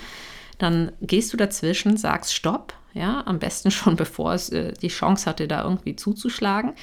Dann 0.58 0.92
gehst 1.02 1.32
du 1.34 1.38
dazwischen, 1.38 1.98
sagst 1.98 2.34
Stopp, 2.34 2.74
ja, 2.94 3.24
am 3.26 3.40
besten 3.40 3.72
schon 3.72 3.96
bevor 3.96 4.34
es 4.34 4.50
äh, 4.50 4.74
die 4.74 4.90
Chance 4.90 5.26
hatte, 5.26 5.48
da 5.48 5.64
irgendwie 5.64 5.96
zuzuschlagen 5.96 6.74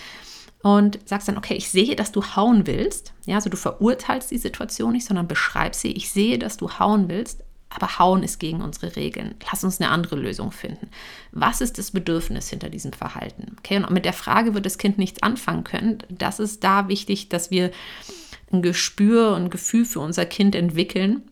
und 0.62 0.98
sagst 1.08 1.28
dann, 1.28 1.38
okay, 1.38 1.54
ich 1.54 1.68
sehe, 1.70 1.94
dass 1.94 2.10
du 2.10 2.24
hauen 2.24 2.66
willst. 2.66 3.12
Ja, 3.26 3.36
also 3.36 3.50
du 3.50 3.56
verurteilst 3.56 4.30
die 4.30 4.38
Situation 4.38 4.92
nicht, 4.92 5.06
sondern 5.06 5.28
beschreibst 5.28 5.80
sie. 5.80 5.92
Ich 5.92 6.10
sehe, 6.10 6.38
dass 6.38 6.56
du 6.56 6.78
hauen 6.78 7.08
willst, 7.08 7.44
aber 7.68 7.98
hauen 7.98 8.22
ist 8.22 8.40
gegen 8.40 8.62
unsere 8.62 8.96
Regeln. 8.96 9.34
Lass 9.50 9.62
uns 9.62 9.80
eine 9.80 9.90
andere 9.90 10.16
Lösung 10.16 10.50
finden. 10.50 10.88
Was 11.30 11.60
ist 11.60 11.78
das 11.78 11.90
Bedürfnis 11.90 12.48
hinter 12.48 12.70
diesem 12.70 12.92
Verhalten? 12.92 13.56
Okay, 13.58 13.76
und 13.76 13.90
mit 13.90 14.04
der 14.04 14.12
Frage 14.12 14.54
wird 14.54 14.66
das 14.66 14.78
Kind 14.78 14.98
nichts 14.98 15.22
anfangen 15.22 15.62
können. 15.62 15.98
Das 16.08 16.40
ist 16.40 16.64
da 16.64 16.88
wichtig, 16.88 17.28
dass 17.28 17.50
wir 17.50 17.70
ein 18.52 18.62
Gespür 18.62 19.34
und 19.34 19.50
Gefühl 19.50 19.84
für 19.84 20.00
unser 20.00 20.26
Kind 20.26 20.54
entwickeln. 20.54 21.22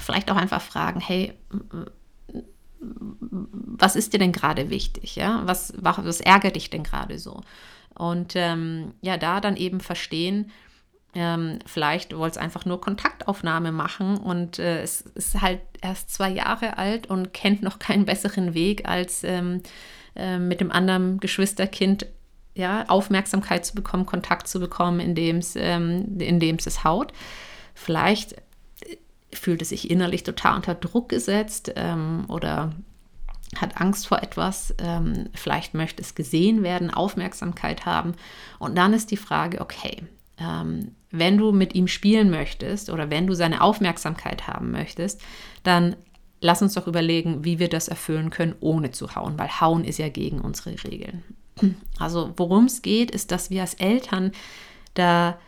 Vielleicht 0.00 0.30
auch 0.30 0.36
einfach 0.36 0.62
fragen, 0.62 1.00
hey, 1.00 1.32
was 2.80 3.96
ist 3.96 4.12
dir 4.12 4.18
denn 4.18 4.32
gerade 4.32 4.70
wichtig? 4.70 5.16
Ja? 5.16 5.42
Was, 5.46 5.72
was 5.76 6.20
ärgert 6.20 6.56
dich 6.56 6.70
denn 6.70 6.82
gerade 6.82 7.18
so? 7.18 7.40
Und 7.94 8.34
ähm, 8.36 8.92
ja, 9.00 9.16
da 9.16 9.40
dann 9.40 9.56
eben 9.56 9.80
verstehen, 9.80 10.50
ähm, 11.14 11.60
vielleicht 11.64 12.14
wollt 12.14 12.32
es 12.32 12.38
einfach 12.38 12.66
nur 12.66 12.78
Kontaktaufnahme 12.78 13.72
machen 13.72 14.18
und 14.18 14.58
äh, 14.58 14.82
es 14.82 15.00
ist 15.00 15.40
halt 15.40 15.60
erst 15.80 16.10
zwei 16.10 16.28
Jahre 16.28 16.76
alt 16.76 17.06
und 17.06 17.32
kennt 17.32 17.62
noch 17.62 17.78
keinen 17.78 18.04
besseren 18.04 18.52
Weg, 18.52 18.86
als 18.86 19.24
ähm, 19.24 19.62
äh, 20.14 20.38
mit 20.38 20.60
dem 20.60 20.70
anderen 20.70 21.18
Geschwisterkind 21.18 22.06
ja, 22.56 22.88
Aufmerksamkeit 22.88 23.66
zu 23.66 23.74
bekommen, 23.74 24.06
Kontakt 24.06 24.48
zu 24.48 24.58
bekommen, 24.58 24.98
indem 24.98 25.36
es 25.36 25.54
ähm, 25.56 26.18
es 26.18 26.84
haut. 26.84 27.12
Vielleicht 27.74 28.32
äh, 28.32 28.96
fühlt 29.32 29.62
es 29.62 29.68
sich 29.68 29.90
innerlich 29.90 30.22
total 30.24 30.56
unter 30.56 30.74
Druck 30.74 31.10
gesetzt 31.10 31.72
ähm, 31.76 32.24
oder 32.28 32.72
hat 33.54 33.80
Angst 33.80 34.08
vor 34.08 34.22
etwas, 34.22 34.74
ähm, 34.78 35.28
vielleicht 35.34 35.74
möchte 35.74 36.02
es 36.02 36.14
gesehen 36.14 36.62
werden, 36.62 36.90
Aufmerksamkeit 36.90 37.86
haben. 37.86 38.14
Und 38.58 38.76
dann 38.76 38.92
ist 38.92 39.10
die 39.10 39.16
Frage, 39.16 39.60
okay, 39.60 40.02
ähm, 40.38 40.92
wenn 41.10 41.38
du 41.38 41.52
mit 41.52 41.74
ihm 41.74 41.88
spielen 41.88 42.30
möchtest 42.30 42.90
oder 42.90 43.10
wenn 43.10 43.26
du 43.26 43.34
seine 43.34 43.60
Aufmerksamkeit 43.60 44.48
haben 44.48 44.70
möchtest, 44.70 45.22
dann 45.62 45.94
lass 46.40 46.62
uns 46.62 46.74
doch 46.74 46.86
überlegen, 46.86 47.44
wie 47.44 47.58
wir 47.58 47.68
das 47.68 47.88
erfüllen 47.88 48.30
können, 48.30 48.54
ohne 48.60 48.90
zu 48.90 49.14
hauen, 49.14 49.38
weil 49.38 49.60
hauen 49.60 49.84
ist 49.84 49.98
ja 49.98 50.08
gegen 50.08 50.40
unsere 50.40 50.82
Regeln. 50.84 51.22
Also 51.98 52.32
worum 52.36 52.66
es 52.66 52.82
geht, 52.82 53.10
ist, 53.10 53.30
dass 53.30 53.50
wir 53.50 53.62
als 53.62 53.74
Eltern 53.74 54.32
da 54.94 55.38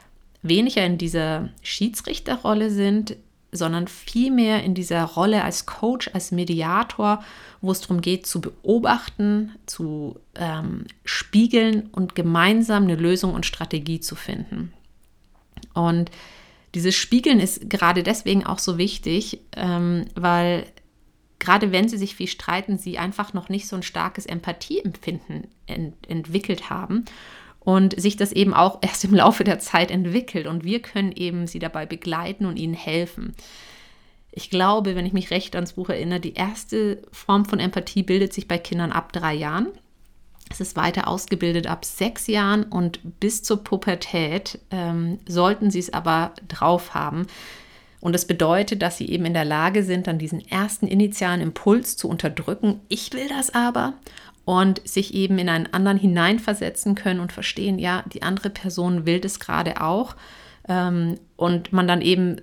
weniger 0.42 0.84
in 0.84 0.98
dieser 0.98 1.50
Schiedsrichterrolle 1.62 2.70
sind, 2.70 3.16
sondern 3.50 3.88
vielmehr 3.88 4.62
in 4.62 4.74
dieser 4.74 5.04
Rolle 5.04 5.42
als 5.42 5.66
Coach, 5.66 6.10
als 6.12 6.32
Mediator, 6.32 7.24
wo 7.60 7.72
es 7.72 7.80
darum 7.80 8.00
geht, 8.00 8.26
zu 8.26 8.40
beobachten, 8.40 9.52
zu 9.66 10.20
ähm, 10.34 10.84
spiegeln 11.04 11.88
und 11.92 12.14
gemeinsam 12.14 12.84
eine 12.84 12.96
Lösung 12.96 13.34
und 13.34 13.46
Strategie 13.46 14.00
zu 14.00 14.16
finden. 14.16 14.72
Und 15.72 16.10
dieses 16.74 16.94
Spiegeln 16.94 17.40
ist 17.40 17.70
gerade 17.70 18.02
deswegen 18.02 18.44
auch 18.44 18.58
so 18.58 18.76
wichtig, 18.76 19.40
ähm, 19.56 20.04
weil 20.14 20.66
gerade 21.38 21.72
wenn 21.72 21.88
sie 21.88 21.98
sich 21.98 22.14
viel 22.16 22.26
streiten, 22.26 22.78
sie 22.78 22.98
einfach 22.98 23.32
noch 23.32 23.48
nicht 23.48 23.68
so 23.68 23.76
ein 23.76 23.82
starkes 23.82 24.26
Empathieempfinden 24.26 25.48
ent 25.66 25.94
entwickelt 26.08 26.70
haben 26.70 27.04
und 27.60 28.00
sich 28.00 28.16
das 28.16 28.32
eben 28.32 28.54
auch 28.54 28.78
erst 28.82 29.04
im 29.04 29.14
Laufe 29.14 29.44
der 29.44 29.58
Zeit 29.58 29.90
entwickelt. 29.90 30.46
Und 30.46 30.64
wir 30.64 30.80
können 30.80 31.12
eben 31.12 31.46
sie 31.46 31.58
dabei 31.58 31.86
begleiten 31.86 32.46
und 32.46 32.58
ihnen 32.58 32.74
helfen. 32.74 33.34
Ich 34.30 34.50
glaube, 34.50 34.94
wenn 34.94 35.06
ich 35.06 35.12
mich 35.12 35.30
recht 35.30 35.54
ans 35.54 35.72
Buch 35.72 35.88
erinnere, 35.88 36.20
die 36.20 36.34
erste 36.34 37.02
Form 37.12 37.44
von 37.44 37.60
Empathie 37.60 38.02
bildet 38.02 38.32
sich 38.32 38.46
bei 38.46 38.58
Kindern 38.58 38.92
ab 38.92 39.12
drei 39.12 39.34
Jahren. 39.34 39.68
Es 40.50 40.60
ist 40.60 40.76
weiter 40.76 41.08
ausgebildet 41.08 41.66
ab 41.66 41.84
sechs 41.84 42.26
Jahren 42.26 42.64
und 42.64 43.20
bis 43.20 43.42
zur 43.42 43.62
Pubertät 43.62 44.58
ähm, 44.70 45.18
sollten 45.26 45.70
sie 45.70 45.78
es 45.78 45.92
aber 45.92 46.32
drauf 46.46 46.94
haben. 46.94 47.26
Und 48.00 48.12
das 48.12 48.26
bedeutet, 48.26 48.82
dass 48.82 48.96
sie 48.96 49.08
eben 49.08 49.24
in 49.24 49.34
der 49.34 49.44
Lage 49.44 49.82
sind, 49.82 50.06
dann 50.06 50.18
diesen 50.18 50.46
ersten 50.48 50.86
initialen 50.86 51.40
Impuls 51.40 51.96
zu 51.96 52.08
unterdrücken. 52.08 52.80
Ich 52.88 53.12
will 53.12 53.28
das 53.28 53.54
aber 53.54 53.94
und 54.44 54.80
sich 54.88 55.12
eben 55.12 55.38
in 55.38 55.48
einen 55.48 55.72
anderen 55.74 55.98
hineinversetzen 55.98 56.94
können 56.94 57.20
und 57.20 57.32
verstehen, 57.32 57.78
ja, 57.78 58.02
die 58.12 58.22
andere 58.22 58.48
Person 58.48 59.04
will 59.04 59.20
das 59.20 59.40
gerade 59.40 59.82
auch. 59.82 60.16
Ähm, 60.68 61.18
und 61.36 61.72
man 61.72 61.86
dann 61.86 62.00
eben 62.00 62.40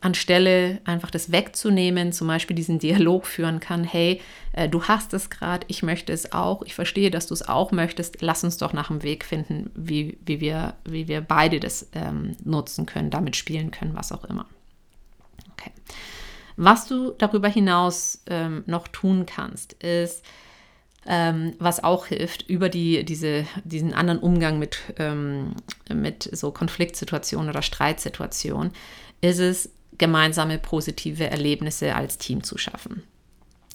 anstelle 0.00 0.80
einfach 0.84 1.10
das 1.10 1.32
wegzunehmen, 1.32 2.12
zum 2.12 2.28
Beispiel 2.28 2.54
diesen 2.54 2.78
Dialog 2.78 3.26
führen 3.26 3.60
kann, 3.60 3.82
hey, 3.82 4.20
äh, 4.52 4.68
du 4.68 4.84
hast 4.84 5.12
es 5.14 5.30
gerade, 5.30 5.64
ich 5.68 5.82
möchte 5.82 6.12
es 6.12 6.32
auch, 6.32 6.62
ich 6.62 6.74
verstehe, 6.74 7.10
dass 7.10 7.26
du 7.26 7.34
es 7.34 7.48
auch 7.48 7.72
möchtest, 7.72 8.18
lass 8.20 8.44
uns 8.44 8.58
doch 8.58 8.72
nach 8.72 8.90
einem 8.90 9.02
Weg 9.02 9.24
finden, 9.24 9.70
wie, 9.74 10.18
wie, 10.24 10.40
wir, 10.40 10.74
wie 10.84 11.08
wir 11.08 11.20
beide 11.20 11.60
das 11.60 11.88
ähm, 11.94 12.36
nutzen 12.44 12.86
können, 12.86 13.10
damit 13.10 13.36
spielen 13.36 13.70
können, 13.70 13.96
was 13.96 14.12
auch 14.12 14.24
immer. 14.24 14.46
Was 16.60 16.88
du 16.88 17.12
darüber 17.12 17.46
hinaus 17.46 18.20
ähm, 18.26 18.64
noch 18.66 18.88
tun 18.88 19.26
kannst, 19.26 19.74
ist, 19.74 20.24
ähm, 21.06 21.54
was 21.60 21.84
auch 21.84 22.06
hilft, 22.06 22.50
über 22.50 22.68
die, 22.68 23.04
diese, 23.04 23.46
diesen 23.62 23.94
anderen 23.94 24.18
Umgang 24.18 24.58
mit, 24.58 24.80
ähm, 24.98 25.54
mit 25.88 26.28
so 26.32 26.50
Konfliktsituationen 26.50 27.48
oder 27.48 27.62
Streitsituationen, 27.62 28.72
ist 29.20 29.38
es, 29.38 29.70
gemeinsame 29.98 30.58
positive 30.58 31.30
Erlebnisse 31.30 31.94
als 31.94 32.18
Team 32.18 32.42
zu 32.42 32.58
schaffen. 32.58 33.04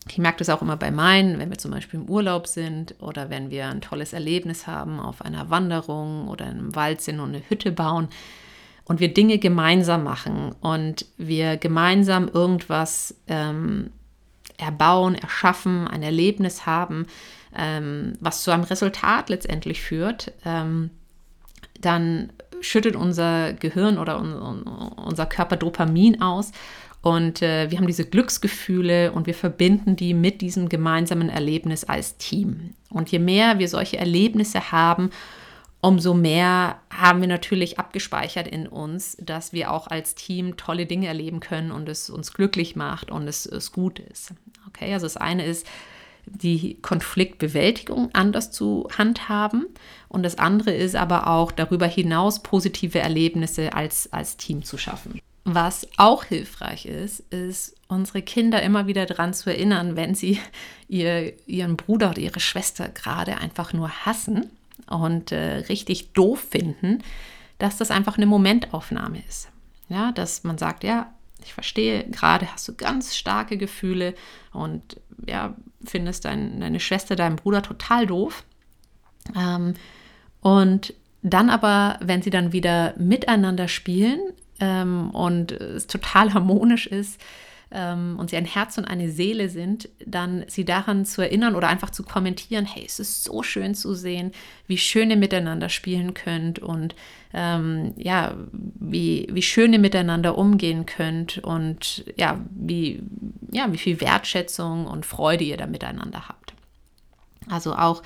Ich 0.09 0.17
merke 0.17 0.39
das 0.39 0.49
auch 0.49 0.61
immer 0.61 0.75
bei 0.75 0.91
meinen, 0.91 1.39
wenn 1.39 1.49
wir 1.49 1.57
zum 1.57 1.71
Beispiel 1.71 2.01
im 2.01 2.09
Urlaub 2.09 2.47
sind 2.47 2.95
oder 2.99 3.29
wenn 3.29 3.49
wir 3.49 3.69
ein 3.69 3.79
tolles 3.79 4.11
Erlebnis 4.11 4.67
haben 4.67 4.99
auf 4.99 5.21
einer 5.21 5.49
Wanderung 5.49 6.27
oder 6.27 6.49
im 6.49 6.75
Wald 6.75 6.99
sind 6.99 7.21
und 7.21 7.29
eine 7.29 7.49
Hütte 7.49 7.71
bauen 7.71 8.09
und 8.85 8.99
wir 8.99 9.13
Dinge 9.13 9.37
gemeinsam 9.37 10.03
machen 10.03 10.53
und 10.61 11.05
wir 11.17 11.57
gemeinsam 11.57 12.27
irgendwas 12.27 13.15
ähm, 13.27 13.91
erbauen, 14.57 15.15
erschaffen, 15.15 15.87
ein 15.87 16.03
Erlebnis 16.03 16.65
haben, 16.65 17.07
ähm, 17.55 18.13
was 18.19 18.43
zu 18.43 18.51
einem 18.51 18.63
Resultat 18.63 19.29
letztendlich 19.29 19.81
führt, 19.81 20.31
ähm, 20.45 20.89
dann 21.79 22.31
schüttet 22.61 22.95
unser 22.95 23.53
Gehirn 23.53 23.97
oder 23.97 24.19
un, 24.19 24.33
un, 24.33 24.63
unser 24.63 25.25
Körper 25.25 25.57
Dopamin 25.57 26.21
aus 26.21 26.51
und 27.03 27.41
äh, 27.41 27.69
wir 27.69 27.77
haben 27.77 27.87
diese 27.87 28.05
Glücksgefühle 28.05 29.11
und 29.11 29.27
wir 29.27 29.33
verbinden 29.33 29.97
die 29.97 30.13
mit 30.13 30.39
diesem 30.39 30.69
gemeinsamen 30.69 31.27
Erlebnis 31.27 31.83
als 31.83 32.15
Team. 32.15 32.75
Und 32.89 33.11
je 33.11 33.19
mehr 33.19 33.59
wir 33.59 33.67
solche 33.67 33.97
Erlebnisse 33.97 34.71
haben, 34.71 35.09
umso 35.83 36.13
mehr 36.13 36.79
haben 36.89 37.19
wir 37.19 37.27
natürlich 37.27 37.77
abgespeichert 37.77 38.47
in 38.47 38.67
uns, 38.67 39.17
dass 39.19 39.51
wir 39.51 39.69
auch 39.69 39.87
als 39.87 40.15
Team 40.15 40.55
tolle 40.55 40.85
Dinge 40.85 41.07
erleben 41.07 41.41
können 41.41 41.71
und 41.71 41.89
es 41.89 42.09
uns 42.09 42.33
glücklich 42.33 42.77
macht 42.77 43.11
und 43.11 43.27
es, 43.27 43.45
es 43.45 43.73
gut 43.73 43.99
ist. 43.99 44.33
Okay, 44.67 44.93
also 44.93 45.05
das 45.05 45.17
eine 45.17 45.45
ist, 45.45 45.67
die 46.25 46.75
Konfliktbewältigung 46.81 48.09
anders 48.13 48.49
zu 48.51 48.87
handhaben 48.97 49.65
und 50.07 50.23
das 50.23 50.39
andere 50.39 50.73
ist 50.73 50.95
aber 50.95 51.27
auch 51.27 51.51
darüber 51.51 51.85
hinaus 51.85 52.41
positive 52.41 52.99
Erlebnisse 52.99 53.73
als, 53.73 54.11
als 54.13 54.37
Team 54.37 54.63
zu 54.63 54.77
schaffen. 54.77 55.19
Was 55.43 55.85
auch 55.97 56.23
hilfreich 56.23 56.85
ist, 56.85 57.19
ist, 57.33 57.75
unsere 57.89 58.21
Kinder 58.21 58.61
immer 58.61 58.87
wieder 58.87 59.05
daran 59.05 59.33
zu 59.33 59.49
erinnern, 59.49 59.97
wenn 59.97 60.15
sie 60.15 60.39
ihr, 60.87 61.33
ihren 61.45 61.75
Bruder 61.75 62.11
oder 62.11 62.19
ihre 62.19 62.39
Schwester 62.39 62.87
gerade 62.87 63.37
einfach 63.37 63.73
nur 63.73 63.89
hassen 64.05 64.49
und 64.93 65.31
äh, 65.31 65.57
richtig 65.69 66.13
doof 66.13 66.45
finden, 66.51 66.99
dass 67.57 67.77
das 67.77 67.91
einfach 67.91 68.17
eine 68.17 68.25
Momentaufnahme 68.25 69.21
ist. 69.27 69.49
Ja, 69.89 70.11
dass 70.11 70.43
man 70.43 70.57
sagt, 70.57 70.83
ja, 70.83 71.11
ich 71.43 71.53
verstehe, 71.53 72.05
gerade 72.05 72.51
hast 72.51 72.67
du 72.67 72.73
ganz 72.73 73.15
starke 73.15 73.57
Gefühle 73.57 74.15
und 74.53 74.99
ja, 75.27 75.55
findest 75.83 76.25
dein, 76.25 76.59
deine 76.61 76.79
Schwester, 76.79 77.15
deinen 77.15 77.35
Bruder 77.35 77.61
total 77.61 78.07
doof. 78.07 78.43
Ähm, 79.35 79.73
und 80.41 80.93
dann 81.21 81.49
aber, 81.49 81.97
wenn 82.01 82.21
sie 82.21 82.29
dann 82.29 82.51
wieder 82.51 82.93
miteinander 82.97 83.67
spielen 83.67 84.19
ähm, 84.59 85.09
und 85.11 85.51
es 85.51 85.87
total 85.87 86.33
harmonisch 86.33 86.87
ist, 86.87 87.19
ähm, 87.73 88.15
und 88.19 88.29
sie 88.29 88.37
ein 88.37 88.45
Herz 88.45 88.77
und 88.77 88.85
eine 88.85 89.09
Seele 89.09 89.49
sind, 89.49 89.89
dann 90.05 90.45
sie 90.47 90.63
daran 90.63 91.05
zu 91.05 91.21
erinnern 91.21 91.55
oder 91.55 91.67
einfach 91.67 91.89
zu 91.89 92.03
kommentieren, 92.03 92.65
hey, 92.65 92.83
es 92.85 92.99
ist 92.99 93.23
so 93.23 93.43
schön 93.43 93.73
zu 93.75 93.95
sehen, 93.95 94.31
wie 94.67 94.77
schön 94.77 95.09
ihr 95.09 95.17
miteinander 95.17 95.69
spielen 95.69 96.13
könnt 96.13 96.59
und 96.59 96.95
ähm, 97.33 97.93
ja, 97.97 98.35
wie, 98.51 99.27
wie 99.31 99.41
schön 99.41 99.73
ihr 99.73 99.79
miteinander 99.79 100.37
umgehen 100.37 100.85
könnt 100.85 101.39
und 101.39 102.05
ja, 102.15 102.39
wie, 102.51 103.01
ja, 103.51 103.73
wie 103.73 103.79
viel 103.79 103.99
Wertschätzung 103.99 104.85
und 104.85 105.05
Freude 105.05 105.43
ihr 105.43 105.57
da 105.57 105.65
miteinander 105.65 106.27
habt. 106.29 106.53
Also 107.49 107.73
auch 107.73 108.03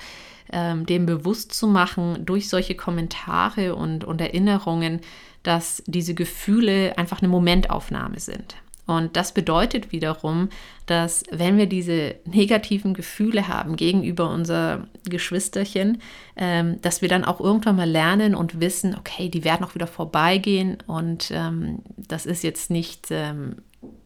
ähm, 0.50 0.86
dem 0.86 1.04
bewusst 1.04 1.52
zu 1.52 1.66
machen 1.66 2.24
durch 2.24 2.48
solche 2.48 2.74
Kommentare 2.74 3.74
und, 3.74 4.04
und 4.04 4.20
Erinnerungen, 4.20 5.00
dass 5.42 5.82
diese 5.86 6.14
Gefühle 6.14 6.96
einfach 6.96 7.20
eine 7.20 7.28
Momentaufnahme 7.28 8.18
sind. 8.18 8.56
Und 8.88 9.16
das 9.16 9.32
bedeutet 9.32 9.92
wiederum, 9.92 10.48
dass 10.86 11.22
wenn 11.30 11.58
wir 11.58 11.66
diese 11.66 12.14
negativen 12.24 12.94
Gefühle 12.94 13.46
haben 13.46 13.76
gegenüber 13.76 14.30
unser 14.30 14.88
Geschwisterchen, 15.04 16.00
ähm, 16.36 16.80
dass 16.80 17.02
wir 17.02 17.10
dann 17.10 17.26
auch 17.26 17.38
irgendwann 17.38 17.76
mal 17.76 17.88
lernen 17.88 18.34
und 18.34 18.60
wissen, 18.60 18.96
okay, 18.98 19.28
die 19.28 19.44
werden 19.44 19.62
auch 19.62 19.74
wieder 19.74 19.86
vorbeigehen 19.86 20.78
und 20.86 21.30
ähm, 21.34 21.80
das 21.98 22.24
ist 22.24 22.42
jetzt 22.42 22.70
nicht, 22.70 23.08
ähm, 23.10 23.56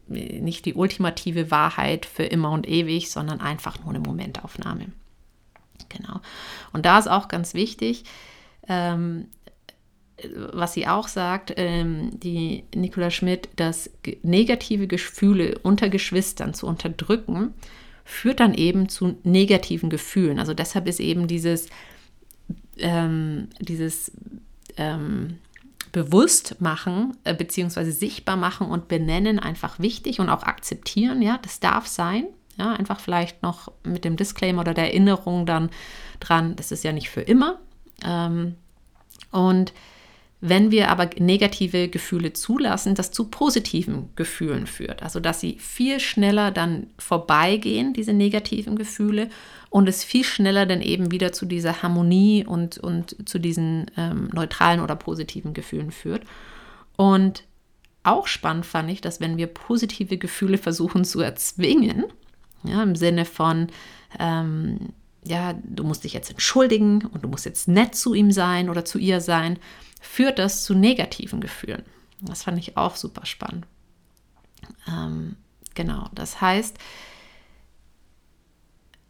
nicht 0.07 0.65
die 0.65 0.73
ultimative 0.73 1.49
Wahrheit 1.49 2.05
für 2.05 2.23
immer 2.25 2.51
und 2.51 2.67
ewig, 2.67 3.09
sondern 3.09 3.39
einfach 3.39 3.79
nur 3.79 3.91
eine 3.91 4.01
Momentaufnahme. 4.01 4.87
Genau. 5.87 6.19
Und 6.73 6.85
da 6.85 6.99
ist 6.99 7.07
auch 7.07 7.29
ganz 7.29 7.53
wichtig, 7.53 8.03
ähm, 8.67 9.27
was 10.51 10.73
sie 10.73 10.87
auch 10.87 11.07
sagt, 11.07 11.53
ähm, 11.57 12.19
die 12.19 12.63
Nicola 12.75 13.11
Schmidt, 13.11 13.49
dass 13.55 13.89
negative 14.21 14.87
Gefühle 14.87 15.59
unter 15.63 15.89
Geschwistern 15.89 16.53
zu 16.53 16.67
unterdrücken, 16.67 17.53
führt 18.05 18.39
dann 18.39 18.53
eben 18.53 18.89
zu 18.89 19.17
negativen 19.23 19.89
Gefühlen. 19.89 20.39
Also 20.39 20.53
deshalb 20.53 20.87
ist 20.87 20.99
eben 20.99 21.27
dieses, 21.27 21.67
ähm, 22.77 23.47
dieses 23.59 24.11
ähm, 24.77 25.37
Bewusstmachen 25.91 27.15
äh, 27.23 27.33
beziehungsweise 27.33 27.91
sichtbar 27.91 28.35
machen 28.35 28.67
und 28.67 28.87
benennen 28.87 29.39
einfach 29.39 29.79
wichtig 29.79 30.19
und 30.19 30.29
auch 30.29 30.43
akzeptieren. 30.43 31.21
Ja, 31.21 31.37
das 31.41 31.59
darf 31.59 31.87
sein. 31.87 32.25
Ja, 32.57 32.73
einfach 32.73 32.99
vielleicht 32.99 33.41
noch 33.41 33.71
mit 33.83 34.05
dem 34.05 34.15
Disclaimer 34.15 34.61
oder 34.61 34.75
der 34.75 34.85
Erinnerung 34.85 35.47
dann 35.47 35.71
dran, 36.19 36.55
das 36.55 36.71
ist 36.71 36.83
ja 36.83 36.91
nicht 36.91 37.09
für 37.09 37.21
immer, 37.21 37.59
Ähm, 38.03 38.55
und 39.31 39.73
wenn 40.45 40.71
wir 40.71 40.89
aber 40.89 41.09
negative 41.19 41.87
Gefühle 41.87 42.33
zulassen, 42.33 42.95
das 42.95 43.11
zu 43.11 43.29
positiven 43.29 44.09
Gefühlen 44.17 44.67
führt. 44.67 45.01
Also 45.01 45.21
dass 45.21 45.39
sie 45.39 45.57
viel 45.57 46.01
schneller 46.01 46.51
dann 46.51 46.87
vorbeigehen, 46.97 47.93
diese 47.93 48.11
negativen 48.11 48.75
Gefühle, 48.75 49.29
und 49.69 49.87
es 49.87 50.03
viel 50.03 50.25
schneller 50.25 50.65
dann 50.65 50.81
eben 50.81 51.11
wieder 51.11 51.31
zu 51.31 51.45
dieser 51.45 51.81
Harmonie 51.81 52.45
und, 52.45 52.77
und 52.77 53.15
zu 53.27 53.39
diesen 53.39 53.89
ähm, 53.95 54.29
neutralen 54.33 54.81
oder 54.81 54.97
positiven 54.97 55.53
Gefühlen 55.53 55.91
führt. 55.91 56.23
Und 56.97 57.45
auch 58.03 58.27
spannend 58.27 58.65
fand 58.65 58.91
ich, 58.91 58.99
dass 58.99 59.21
wenn 59.21 59.37
wir 59.37 59.47
positive 59.47 60.17
Gefühle 60.17 60.57
versuchen 60.57 61.05
zu 61.05 61.21
erzwingen, 61.21 62.03
ja, 62.65 62.83
im 62.83 62.97
Sinne 62.97 63.23
von, 63.23 63.67
ähm, 64.19 64.89
ja, 65.23 65.53
du 65.63 65.85
musst 65.85 66.03
dich 66.03 66.11
jetzt 66.11 66.29
entschuldigen 66.29 67.05
und 67.05 67.23
du 67.23 67.29
musst 67.29 67.45
jetzt 67.45 67.69
nett 67.69 67.95
zu 67.95 68.13
ihm 68.13 68.31
sein 68.33 68.69
oder 68.69 68.83
zu 68.83 68.99
ihr 68.99 69.21
sein, 69.21 69.57
führt 70.03 70.37
das 70.37 70.63
zu 70.63 70.75
negativen 70.75 71.39
Gefühlen. 71.39 71.83
Das 72.19 72.43
fand 72.43 72.59
ich 72.59 72.77
auch 72.77 72.95
super 72.95 73.25
spannend. 73.25 73.65
Ähm, 74.87 75.35
genau, 75.73 76.09
das 76.13 76.41
heißt, 76.41 76.77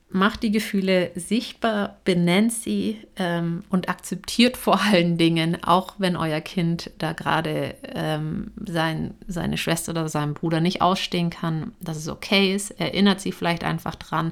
macht 0.10 0.44
die 0.44 0.52
Gefühle 0.52 1.12
sichtbar, 1.16 1.98
benennt 2.06 2.54
sie 2.54 3.00
ähm, 3.16 3.64
und 3.70 3.90
akzeptiert 3.90 4.56
vor 4.56 4.80
allen 4.82 5.18
Dingen, 5.18 5.64
auch 5.64 5.96
wenn 5.98 6.16
euer 6.16 6.42
Kind 6.42 6.92
da 7.00 7.14
gerade 7.14 7.76
ähm, 7.84 8.52
sein, 8.64 9.16
seine 9.28 9.58
Schwester 9.58 9.92
oder 9.92 10.08
seinen 10.10 10.36
Bruder 10.36 10.62
nicht 10.62 10.82
ausstehen 10.82 11.32
kann, 11.32 11.74
dass 11.82 11.98
es 11.98 12.08
okay 12.08 12.54
ist, 12.54 12.72
erinnert 12.80 13.20
sie 13.20 13.32
vielleicht 13.32 13.64
einfach 13.64 13.96
dran. 13.96 14.32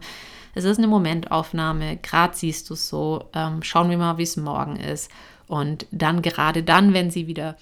Es 0.53 0.63
ist 0.63 0.77
eine 0.77 0.87
Momentaufnahme, 0.87 1.97
gerade 1.97 2.35
siehst 2.37 2.69
du 2.69 2.75
es 2.75 2.87
so, 2.87 3.29
ähm, 3.33 3.63
schauen 3.63 3.89
wir 3.89 3.97
mal, 3.97 4.17
wie 4.17 4.23
es 4.23 4.37
morgen 4.37 4.75
ist 4.75 5.09
und 5.51 5.85
dann 5.91 6.21
gerade 6.21 6.63
dann, 6.63 6.93
wenn 6.93 7.11
sie 7.11 7.27
wieder 7.27 7.57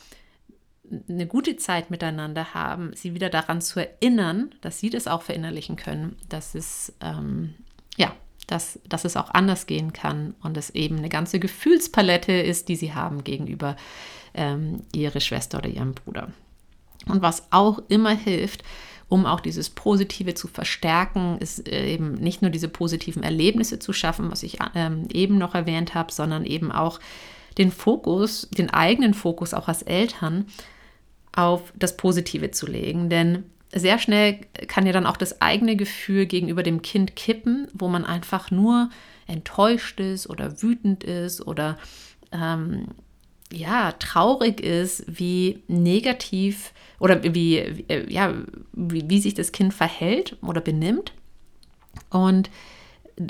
eine 1.10 1.26
gute 1.26 1.58
Zeit 1.58 1.90
miteinander 1.90 2.54
haben, 2.54 2.92
sie 2.94 3.16
wieder 3.16 3.32
daran 3.32 3.62
zu 3.62 3.80
erinnern, 3.80 4.54
dass 4.62 4.80
sie 4.80 4.92
das 4.92 5.08
auch 5.08 5.24
verinnerlichen 5.24 5.76
können, 5.76 6.16
dass 6.30 6.54
es, 6.54 6.94
ähm, 7.02 7.56
ja, 7.98 8.14
dass, 8.46 8.80
dass 8.88 9.06
es 9.06 9.18
auch 9.18 9.32
anders 9.32 9.66
gehen 9.66 9.92
kann 9.92 10.36
und 10.44 10.56
es 10.56 10.70
eben 10.70 11.00
eine 11.00 11.10
ganze 11.10 11.40
Gefühlspalette 11.40 12.32
ist, 12.32 12.70
die 12.70 12.76
sie 12.76 12.94
haben 12.94 13.24
gegenüber 13.24 13.76
ähm, 14.36 14.84
ihre 14.94 15.20
Schwester 15.20 15.58
oder 15.58 15.70
ihrem 15.70 15.96
Bruder. 15.96 16.32
Und 17.08 17.24
was 17.24 17.52
auch 17.52 17.82
immer 17.88 18.16
hilft, 18.16 18.62
um 19.08 19.26
auch 19.26 19.40
dieses 19.40 19.72
Positive 19.72 20.36
zu 20.36 20.48
verstärken, 20.48 21.40
ist 21.40 21.68
äh, 21.68 21.88
eben 21.92 22.14
nicht 22.14 22.44
nur 22.44 22.52
diese 22.52 22.68
positiven 22.68 23.24
Erlebnisse 23.24 23.80
zu 23.80 23.94
schaffen, 23.94 24.30
was 24.30 24.44
ich 24.44 24.60
ähm, 24.76 25.08
eben 25.12 25.40
noch 25.40 25.56
erwähnt 25.56 25.96
habe, 25.96 26.14
sondern 26.14 26.46
eben 26.46 26.72
auch 26.72 27.00
den 27.60 27.72
Fokus, 27.72 28.50
den 28.50 28.72
eigenen 28.72 29.14
Fokus 29.14 29.54
auch 29.54 29.68
als 29.68 29.84
Eltern 29.84 30.46
auf 31.34 31.74
das 31.78 31.98
Positive 31.98 32.52
zu 32.52 32.66
legen. 32.66 33.10
Denn 33.10 33.44
sehr 33.72 34.00
schnell 34.00 34.40
kann 34.68 34.88
ja 34.88 34.94
dann 34.94 35.06
auch 35.06 35.18
das 35.18 35.42
eigene 35.42 35.76
Gefühl 35.76 36.26
gegenüber 36.26 36.64
dem 36.64 36.82
Kind 36.82 37.16
kippen, 37.16 37.68
wo 37.74 37.88
man 37.88 38.06
einfach 38.06 38.50
nur 38.50 38.90
enttäuscht 39.28 40.00
ist 40.00 40.28
oder 40.28 40.62
wütend 40.64 41.04
ist 41.04 41.46
oder 41.46 41.78
ähm, 42.32 42.88
ja, 43.52 43.92
traurig 43.94 44.62
ist, 44.62 45.04
wie 45.08 45.64
negativ 45.68 46.74
oder 47.00 47.24
wie, 47.24 47.58
äh, 47.58 48.12
ja, 48.12 48.34
wie, 48.74 49.10
wie 49.10 49.20
sich 49.20 49.34
das 49.34 49.52
Kind 49.52 49.74
verhält 49.74 50.38
oder 50.42 50.62
benimmt. 50.62 51.14
Und 52.10 52.50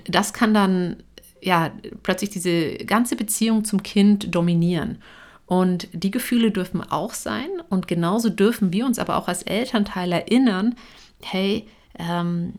das 0.05 0.33
kann 0.33 0.53
dann 0.53 1.03
ja, 1.41 1.71
plötzlich 2.03 2.29
diese 2.29 2.73
ganze 2.77 3.15
Beziehung 3.15 3.65
zum 3.65 3.83
Kind 3.83 4.33
dominieren. 4.33 4.99
Und 5.45 5.87
die 5.93 6.11
Gefühle 6.11 6.51
dürfen 6.51 6.81
auch 6.81 7.13
sein 7.13 7.49
und 7.69 7.87
genauso 7.87 8.29
dürfen 8.29 8.71
wir 8.71 8.85
uns 8.85 8.99
aber 8.99 9.17
auch 9.17 9.27
als 9.27 9.41
Elternteil 9.43 10.11
erinnern, 10.11 10.75
hey, 11.23 11.67
ähm, 11.97 12.53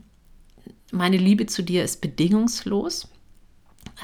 meine 0.91 1.17
Liebe 1.17 1.45
zu 1.45 1.63
dir 1.63 1.85
ist 1.85 2.01
bedingungslos. 2.01 3.07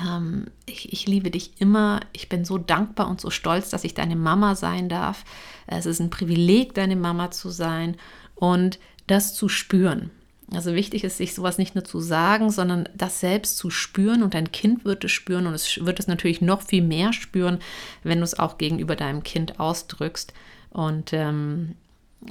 Ähm, 0.06 0.46
ich, 0.66 0.94
ich, 0.94 1.06
liebe 1.06 1.32
dich 1.32 1.60
immer. 1.60 2.00
Ich 2.14 2.30
bin 2.30 2.46
so 2.46 2.58
dankbar 2.58 3.10
und 3.10 3.20
so 3.20 3.30
stolz, 3.30 3.70
dass 3.70 3.84
ich 3.84 3.94
deine 3.94 4.16
Mama 4.16 4.56
sein 4.56 4.90
darf. 4.90 5.26
Es 5.68 5.86
ist 5.86 6.00
ein 6.00 6.10
Privileg, 6.10 6.74
deine 6.74 6.96
Mama 6.96 7.32
zu 7.32 7.50
sein 7.50 7.98
und 8.36 8.80
das 9.08 9.34
zu 9.34 9.50
spüren. 9.50 10.12
Also 10.54 10.74
wichtig 10.74 11.04
ist, 11.04 11.18
sich 11.18 11.36
sowas 11.36 11.58
nicht 11.58 11.76
nur 11.76 11.84
zu 11.84 12.00
sagen, 12.00 12.50
sondern 12.52 12.88
das 12.96 13.20
selbst 13.20 13.58
zu 13.58 13.70
spüren 13.70 14.24
und 14.24 14.34
dein 14.34 14.52
Kind 14.52 14.86
wird 14.86 15.04
es 15.04 15.12
spüren 15.12 15.46
und 15.46 15.54
es 15.54 15.86
wird 15.86 16.00
es 16.00 16.08
natürlich 16.08 16.40
noch 16.40 16.62
viel 16.62 16.82
mehr 16.82 17.12
spüren, 17.12 17.60
wenn 18.04 18.20
du 18.20 18.24
es 18.24 18.40
auch 18.40 18.58
gegenüber 18.58 18.96
deinem 18.96 19.24
Kind 19.24 19.60
ausdrückst. 19.60 20.34
Und 20.70 21.12
ähm, 21.12 21.76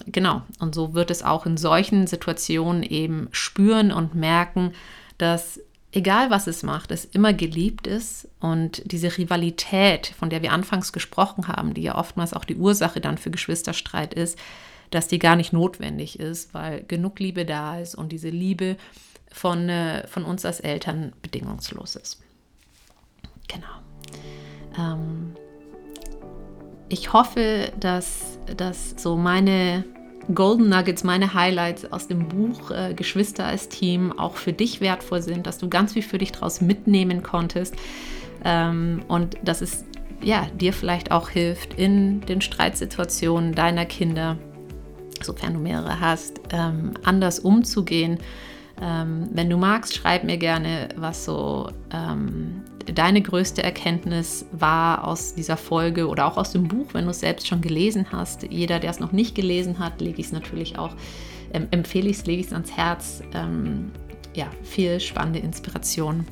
genau, 0.06 0.42
und 0.60 0.74
so 0.74 0.94
wird 0.94 1.10
es 1.10 1.22
auch 1.22 1.44
in 1.44 1.58
solchen 1.58 2.06
Situationen 2.06 2.82
eben 2.82 3.28
spüren 3.32 3.92
und 3.92 4.14
merken, 4.14 4.72
dass 5.18 5.60
egal 5.92 6.30
was 6.30 6.46
es 6.46 6.62
macht, 6.62 6.90
es 6.92 7.04
immer 7.04 7.32
geliebt 7.32 7.86
ist 7.86 8.28
und 8.40 8.82
diese 8.90 9.16
Rivalität, 9.16 10.14
von 10.18 10.30
der 10.30 10.42
wir 10.42 10.52
anfangs 10.52 10.92
gesprochen 10.92 11.48
haben, 11.48 11.74
die 11.74 11.82
ja 11.82 11.96
oftmals 11.96 12.34
auch 12.34 12.44
die 12.44 12.56
Ursache 12.56 13.00
dann 13.00 13.18
für 13.18 13.30
Geschwisterstreit 13.30 14.14
ist, 14.14 14.38
dass 14.90 15.08
die 15.08 15.18
gar 15.18 15.36
nicht 15.36 15.52
notwendig 15.52 16.18
ist, 16.18 16.54
weil 16.54 16.82
genug 16.84 17.18
Liebe 17.18 17.44
da 17.44 17.78
ist 17.78 17.94
und 17.94 18.12
diese 18.12 18.30
Liebe 18.30 18.76
von, 19.32 19.68
äh, 19.68 20.06
von 20.06 20.24
uns 20.24 20.44
als 20.44 20.60
Eltern 20.60 21.12
bedingungslos 21.22 21.96
ist. 21.96 22.22
Genau. 23.48 23.66
Ähm, 24.78 25.34
ich 26.88 27.12
hoffe, 27.12 27.72
dass, 27.78 28.38
dass 28.56 28.94
so 28.96 29.16
meine 29.16 29.84
Golden 30.34 30.68
Nuggets, 30.68 31.04
meine 31.04 31.34
Highlights 31.34 31.90
aus 31.92 32.08
dem 32.08 32.28
Buch 32.28 32.70
äh, 32.70 32.94
Geschwister 32.94 33.46
als 33.46 33.68
Team 33.68 34.18
auch 34.18 34.36
für 34.36 34.52
dich 34.52 34.80
wertvoll 34.80 35.22
sind, 35.22 35.46
dass 35.46 35.58
du 35.58 35.68
ganz 35.68 35.92
viel 35.92 36.02
für 36.02 36.18
dich 36.18 36.32
daraus 36.32 36.60
mitnehmen 36.60 37.22
konntest 37.22 37.74
ähm, 38.44 39.04
und 39.08 39.36
dass 39.44 39.60
es 39.60 39.84
ja, 40.22 40.46
dir 40.58 40.72
vielleicht 40.72 41.12
auch 41.12 41.28
hilft 41.28 41.74
in 41.74 42.22
den 42.22 42.40
Streitsituationen 42.40 43.54
deiner 43.54 43.84
Kinder 43.84 44.38
sofern 45.26 45.54
du 45.54 45.60
mehrere 45.60 46.00
hast, 46.00 46.40
ähm, 46.50 46.94
anders 47.04 47.38
umzugehen. 47.38 48.18
Ähm, 48.80 49.28
wenn 49.32 49.48
du 49.48 49.56
magst, 49.56 49.94
schreib 49.94 50.24
mir 50.24 50.36
gerne, 50.36 50.88
was 50.96 51.24
so 51.24 51.70
ähm, 51.92 52.62
deine 52.94 53.22
größte 53.22 53.62
Erkenntnis 53.62 54.46
war 54.52 55.04
aus 55.04 55.34
dieser 55.34 55.56
Folge 55.56 56.08
oder 56.08 56.26
auch 56.26 56.36
aus 56.36 56.52
dem 56.52 56.68
Buch, 56.68 56.92
wenn 56.92 57.04
du 57.04 57.10
es 57.10 57.20
selbst 57.20 57.46
schon 57.46 57.60
gelesen 57.60 58.06
hast. 58.12 58.42
Jeder, 58.44 58.78
der 58.78 58.90
es 58.90 59.00
noch 59.00 59.12
nicht 59.12 59.34
gelesen 59.34 59.78
hat, 59.78 60.00
lege 60.00 60.20
ich 60.20 60.26
es 60.26 60.32
natürlich 60.32 60.78
auch, 60.78 60.94
ähm, 61.52 61.68
empfehle 61.70 62.08
ich 62.08 62.18
es, 62.18 62.26
lege 62.26 62.40
ich 62.40 62.46
es 62.46 62.52
ans 62.52 62.72
Herz. 62.72 63.22
Ähm, 63.34 63.92
ja, 64.34 64.46
viel 64.62 65.00
spannende 65.00 65.38
Inspiration 65.38 66.26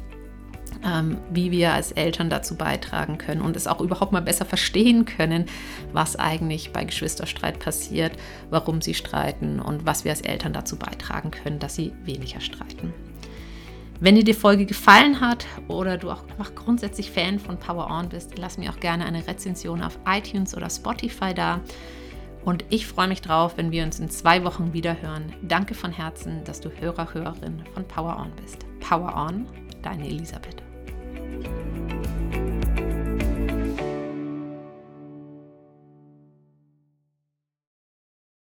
wie 1.30 1.50
wir 1.50 1.72
als 1.72 1.92
Eltern 1.92 2.30
dazu 2.30 2.56
beitragen 2.56 3.18
können 3.18 3.40
und 3.40 3.56
es 3.56 3.66
auch 3.66 3.80
überhaupt 3.80 4.12
mal 4.12 4.22
besser 4.22 4.44
verstehen 4.44 5.04
können, 5.04 5.46
was 5.92 6.16
eigentlich 6.16 6.72
bei 6.72 6.84
Geschwisterstreit 6.84 7.58
passiert, 7.58 8.12
warum 8.50 8.80
sie 8.80 8.94
streiten 8.94 9.60
und 9.60 9.86
was 9.86 10.04
wir 10.04 10.12
als 10.12 10.20
Eltern 10.20 10.52
dazu 10.52 10.76
beitragen 10.76 11.30
können, 11.30 11.58
dass 11.58 11.74
sie 11.74 11.92
weniger 12.04 12.40
streiten. 12.40 12.92
Wenn 14.00 14.16
dir 14.16 14.24
die 14.24 14.34
Folge 14.34 14.66
gefallen 14.66 15.20
hat 15.20 15.46
oder 15.68 15.96
du 15.96 16.10
auch 16.10 16.24
grundsätzlich 16.54 17.10
Fan 17.10 17.38
von 17.38 17.58
Power 17.58 17.88
On 17.90 18.08
bist, 18.08 18.36
lass 18.36 18.58
mir 18.58 18.70
auch 18.70 18.80
gerne 18.80 19.06
eine 19.06 19.26
Rezension 19.26 19.82
auf 19.82 19.98
iTunes 20.06 20.54
oder 20.56 20.68
Spotify 20.68 21.32
da. 21.32 21.60
Und 22.44 22.64
ich 22.68 22.86
freue 22.86 23.08
mich 23.08 23.22
drauf, 23.22 23.54
wenn 23.56 23.70
wir 23.70 23.84
uns 23.84 24.00
in 24.00 24.10
zwei 24.10 24.44
Wochen 24.44 24.74
wieder 24.74 25.00
hören. 25.00 25.32
Danke 25.42 25.74
von 25.74 25.90
Herzen, 25.92 26.44
dass 26.44 26.60
du 26.60 26.68
Hörer, 26.68 27.14
Hörerin 27.14 27.62
von 27.72 27.88
Power 27.88 28.18
On 28.18 28.30
bist. 28.42 28.66
Power 28.80 29.14
On, 29.16 29.46
Deine 29.84 30.08
Elisabeth. 30.08 30.62